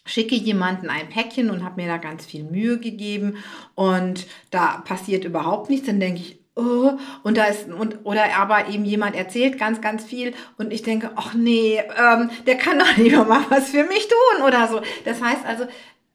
schicke 0.09 0.35
jemanden 0.35 0.90
ein 0.90 1.09
Päckchen 1.09 1.51
und 1.51 1.64
habe 1.64 1.81
mir 1.81 1.88
da 1.88 1.99
ganz 1.99 2.27
viel 2.27 2.44
Mühe 2.44 2.79
gegeben 2.79 3.37
und 3.75 4.27
da 4.51 4.83
passiert 4.85 5.25
überhaupt 5.25 5.71
nichts, 5.71 5.87
dann 5.87 6.01
denke 6.01 6.21
ich, 6.21 6.38
oh, 6.57 6.92
und 7.23 7.37
da 7.37 7.44
ist, 7.44 7.68
und, 7.68 8.05
oder 8.05 8.37
aber 8.37 8.68
eben 8.68 8.85
jemand 8.85 9.14
erzählt 9.14 9.59
ganz, 9.59 9.81
ganz 9.81 10.05
viel 10.05 10.35
und 10.57 10.73
ich 10.73 10.83
denke, 10.83 11.12
ach 11.14 11.35
nee, 11.35 11.79
ähm, 11.79 12.31
der 12.47 12.57
kann 12.57 12.79
doch 12.79 12.97
lieber 12.97 13.25
mal 13.25 13.44
was 13.49 13.71
für 13.71 13.85
mich 13.85 14.09
tun 14.09 14.44
oder 14.47 14.66
so. 14.66 14.81
Das 15.05 15.23
heißt 15.23 15.47
also, 15.47 15.66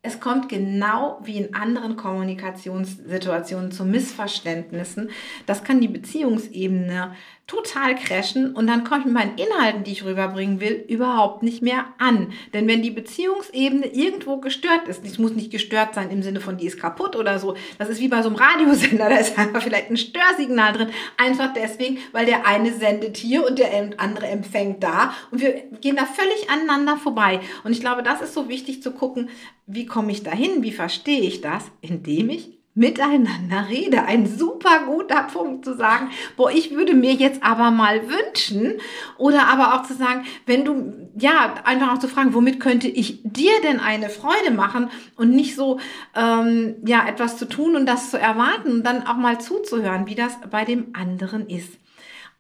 es 0.06 0.20
kommt 0.20 0.50
genau 0.50 1.22
wie 1.24 1.38
in 1.38 1.56
anderen 1.56 1.96
Kommunikationssituationen 1.96 3.72
zu 3.72 3.86
Missverständnissen. 3.86 5.10
Das 5.46 5.64
kann 5.64 5.80
die 5.80 5.88
Beziehungsebene 5.88 7.16
total 7.46 7.96
crashen 7.96 8.56
und 8.56 8.68
dann 8.68 8.86
komme 8.86 9.02
ich 9.02 9.06
mit 9.06 9.14
meinen 9.14 9.38
Inhalten, 9.38 9.84
die 9.84 9.92
ich 9.92 10.06
rüberbringen 10.06 10.62
will, 10.62 10.86
überhaupt 10.88 11.44
nicht 11.44 11.62
mehr 11.62 11.86
an. 11.98 12.32
Denn 12.54 12.68
wenn 12.68 12.82
die 12.82 12.90
Beziehungsebene 12.90 13.88
irgendwo 13.88 14.38
gestört 14.38 14.88
ist, 14.88 15.06
es 15.06 15.20
muss 15.20 15.34
nicht 15.34 15.52
gestört 15.52 15.94
sein 15.94 16.10
im 16.10 16.24
Sinne 16.24 16.40
von, 16.40 16.56
die 16.56 16.66
ist 16.66 16.80
kaputt 16.80 17.18
oder 17.18 17.40
so, 17.40 17.56
das 17.78 17.90
ist 17.90 18.00
wie 18.00 18.08
bei 18.08 18.22
so 18.22 18.30
einem 18.30 18.38
Radiosender, 18.38 19.10
da 19.10 19.18
ist 19.18 19.38
einfach 19.38 19.62
vielleicht 19.62 19.90
ein 19.90 19.98
Störsignal 19.98 20.72
drin, 20.72 20.90
einfach 21.18 21.54
deswegen, 21.54 21.98
weil 22.14 22.26
der 22.26 22.48
eine 22.48 22.72
sendet 22.74 23.18
hier 23.18 23.46
und 23.46 23.60
der 23.60 23.72
andere 23.98 24.28
empfängt 24.28 24.82
da 24.82 25.14
und 25.32 25.42
wir 25.42 25.52
gehen 25.82 25.98
da 25.98 26.06
völlig 26.06 26.50
aneinander 26.50 26.96
vorbei. 26.96 27.42
Und 27.66 27.74
ich 27.74 27.82
glaube, 27.82 28.04
das 28.04 28.22
ist 28.22 28.34
so 28.34 28.48
wichtig 28.48 28.82
zu 28.82 28.92
gucken, 28.92 29.30
wie 29.68 29.86
komme 29.86 30.12
ich 30.14 30.24
dahin, 30.24 30.64
wie 30.64 30.72
verstehe 30.72 31.22
ich 31.22 31.42
das, 31.42 31.66
indem 31.82 32.30
ich 32.30 32.53
miteinander 32.76 33.68
rede. 33.70 34.04
Ein 34.04 34.26
super 34.26 34.86
guter 34.86 35.24
Punkt 35.24 35.66
zu 35.66 35.76
sagen, 35.76 36.10
boah, 36.36 36.52
ich 36.52 36.72
würde 36.72 36.94
mir 36.94 37.14
jetzt 37.14 37.44
aber 37.44 37.72
mal 37.72 38.02
wünschen. 38.10 38.74
Oder 39.18 39.48
aber 39.48 39.76
auch 39.76 39.84
zu 39.84 39.94
sagen, 39.94 40.26
wenn 40.46 40.66
du, 40.66 41.10
ja, 41.16 41.56
einfach 41.64 41.94
auch 41.94 42.00
zu 42.00 42.08
fragen, 42.08 42.34
womit 42.34 42.60
könnte 42.60 42.88
ich 42.88 43.22
dir 43.24 43.54
denn 43.64 43.80
eine 43.80 44.10
Freude 44.10 44.52
machen 44.52 44.90
und 45.16 45.32
nicht 45.32 45.56
so, 45.56 45.80
ähm, 46.16 46.76
ja, 46.86 47.08
etwas 47.08 47.38
zu 47.38 47.48
tun 47.48 47.76
und 47.76 47.86
das 47.86 48.10
zu 48.12 48.20
erwarten 48.20 48.72
und 48.72 48.84
dann 48.84 49.06
auch 49.06 49.18
mal 49.18 49.40
zuzuhören, 49.40 50.08
wie 50.08 50.16
das 50.16 50.40
bei 50.50 50.66
dem 50.66 50.88
anderen 50.94 51.48
ist. 51.48 51.83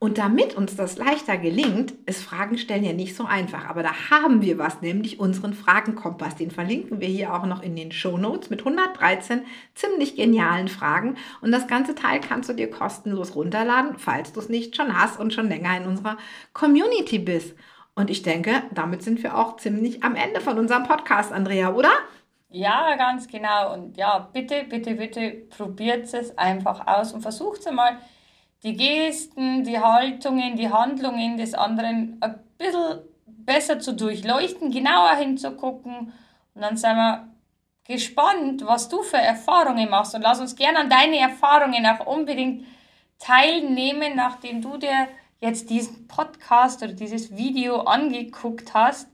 Und 0.03 0.17
damit 0.17 0.57
uns 0.57 0.75
das 0.75 0.97
leichter 0.97 1.37
gelingt, 1.37 1.93
ist 2.05 2.23
Fragen 2.23 2.57
stellen 2.57 2.83
ja 2.83 2.91
nicht 2.91 3.15
so 3.15 3.23
einfach. 3.23 3.69
Aber 3.69 3.83
da 3.83 4.09
haben 4.09 4.41
wir 4.41 4.57
was, 4.57 4.81
nämlich 4.81 5.17
unseren 5.17 5.53
Fragenkompass. 5.53 6.35
Den 6.35 6.51
verlinken 6.51 6.99
wir 6.99 7.07
hier 7.07 7.33
auch 7.33 7.45
noch 7.45 7.63
in 7.63 7.77
den 7.77 7.93
Show 7.93 8.17
Notes 8.17 8.49
mit 8.49 8.59
113 8.59 9.45
ziemlich 9.75 10.17
genialen 10.17 10.67
Fragen. 10.67 11.15
Und 11.39 11.53
das 11.53 11.67
ganze 11.67 11.95
Teil 11.95 12.19
kannst 12.19 12.49
du 12.49 12.53
dir 12.53 12.69
kostenlos 12.69 13.33
runterladen, 13.33 13.97
falls 13.97 14.33
du 14.33 14.41
es 14.41 14.49
nicht 14.49 14.75
schon 14.75 14.93
hast 14.93 15.21
und 15.21 15.33
schon 15.33 15.47
länger 15.47 15.77
in 15.77 15.87
unserer 15.87 16.17
Community 16.51 17.19
bist. 17.19 17.55
Und 17.95 18.09
ich 18.09 18.23
denke, 18.23 18.61
damit 18.73 19.03
sind 19.03 19.23
wir 19.23 19.37
auch 19.37 19.55
ziemlich 19.55 20.03
am 20.03 20.15
Ende 20.15 20.41
von 20.41 20.59
unserem 20.59 20.83
Podcast, 20.83 21.31
Andrea, 21.31 21.71
oder? 21.71 21.91
Ja, 22.49 22.97
ganz 22.97 23.29
genau. 23.29 23.73
Und 23.73 23.95
ja, 23.95 24.29
bitte, 24.33 24.65
bitte, 24.65 24.95
bitte 24.95 25.31
probiert 25.55 26.13
es 26.13 26.37
einfach 26.37 26.87
aus 26.87 27.13
und 27.13 27.21
versucht 27.21 27.61
es 27.61 27.71
mal 27.71 27.99
die 28.63 28.76
Gesten, 28.76 29.63
die 29.63 29.80
Haltungen, 29.80 30.56
die 30.56 30.69
Handlungen 30.69 31.38
des 31.38 31.54
anderen 31.54 32.17
ein 32.21 32.39
bisschen 32.58 32.99
besser 33.26 33.80
zu 33.80 33.93
durchleuchten, 33.93 34.71
genauer 34.71 35.15
hinzugucken. 35.15 36.13
Und 36.54 36.62
dann 36.62 36.78
sind 36.78 36.95
wir 36.95 37.28
gespannt, 37.86 38.65
was 38.65 38.88
du 38.88 39.04
für 39.04 39.17
Erfahrungen 39.17 39.89
machst. 39.89 40.15
Und 40.15 40.21
lass 40.21 40.39
uns 40.39 40.56
gerne 40.56 40.80
an 40.80 40.89
deine 40.89 41.19
Erfahrungen 41.19 41.86
auch 41.86 42.06
unbedingt 42.06 42.65
teilnehmen, 43.19 44.15
nachdem 44.15 44.62
du 44.62 44.78
dir 44.78 45.08
jetzt 45.41 45.69
diesen 45.69 46.08
Podcast 46.08 46.82
oder 46.84 46.93
dieses 46.93 47.36
Video 47.36 47.82
angeguckt 47.82 48.73
hast. 48.73 49.10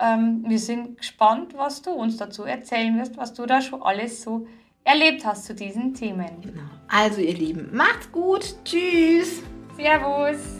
Ähm, 0.00 0.44
wir 0.46 0.58
sind 0.58 0.96
gespannt, 0.96 1.54
was 1.54 1.82
du 1.82 1.90
uns 1.90 2.16
dazu 2.16 2.44
erzählen 2.44 2.98
wirst, 2.98 3.18
was 3.18 3.34
du 3.34 3.44
da 3.44 3.60
schon 3.60 3.82
alles 3.82 4.22
so 4.22 4.46
erlebt 4.84 5.24
hast 5.24 5.44
zu 5.44 5.54
diesen 5.54 5.94
Themen. 5.94 6.40
Genau. 6.40 6.62
Also 6.88 7.20
ihr 7.20 7.34
Lieben, 7.34 7.74
macht's 7.74 8.10
gut. 8.10 8.56
Tschüss. 8.64 9.42
Servus. 9.76 10.57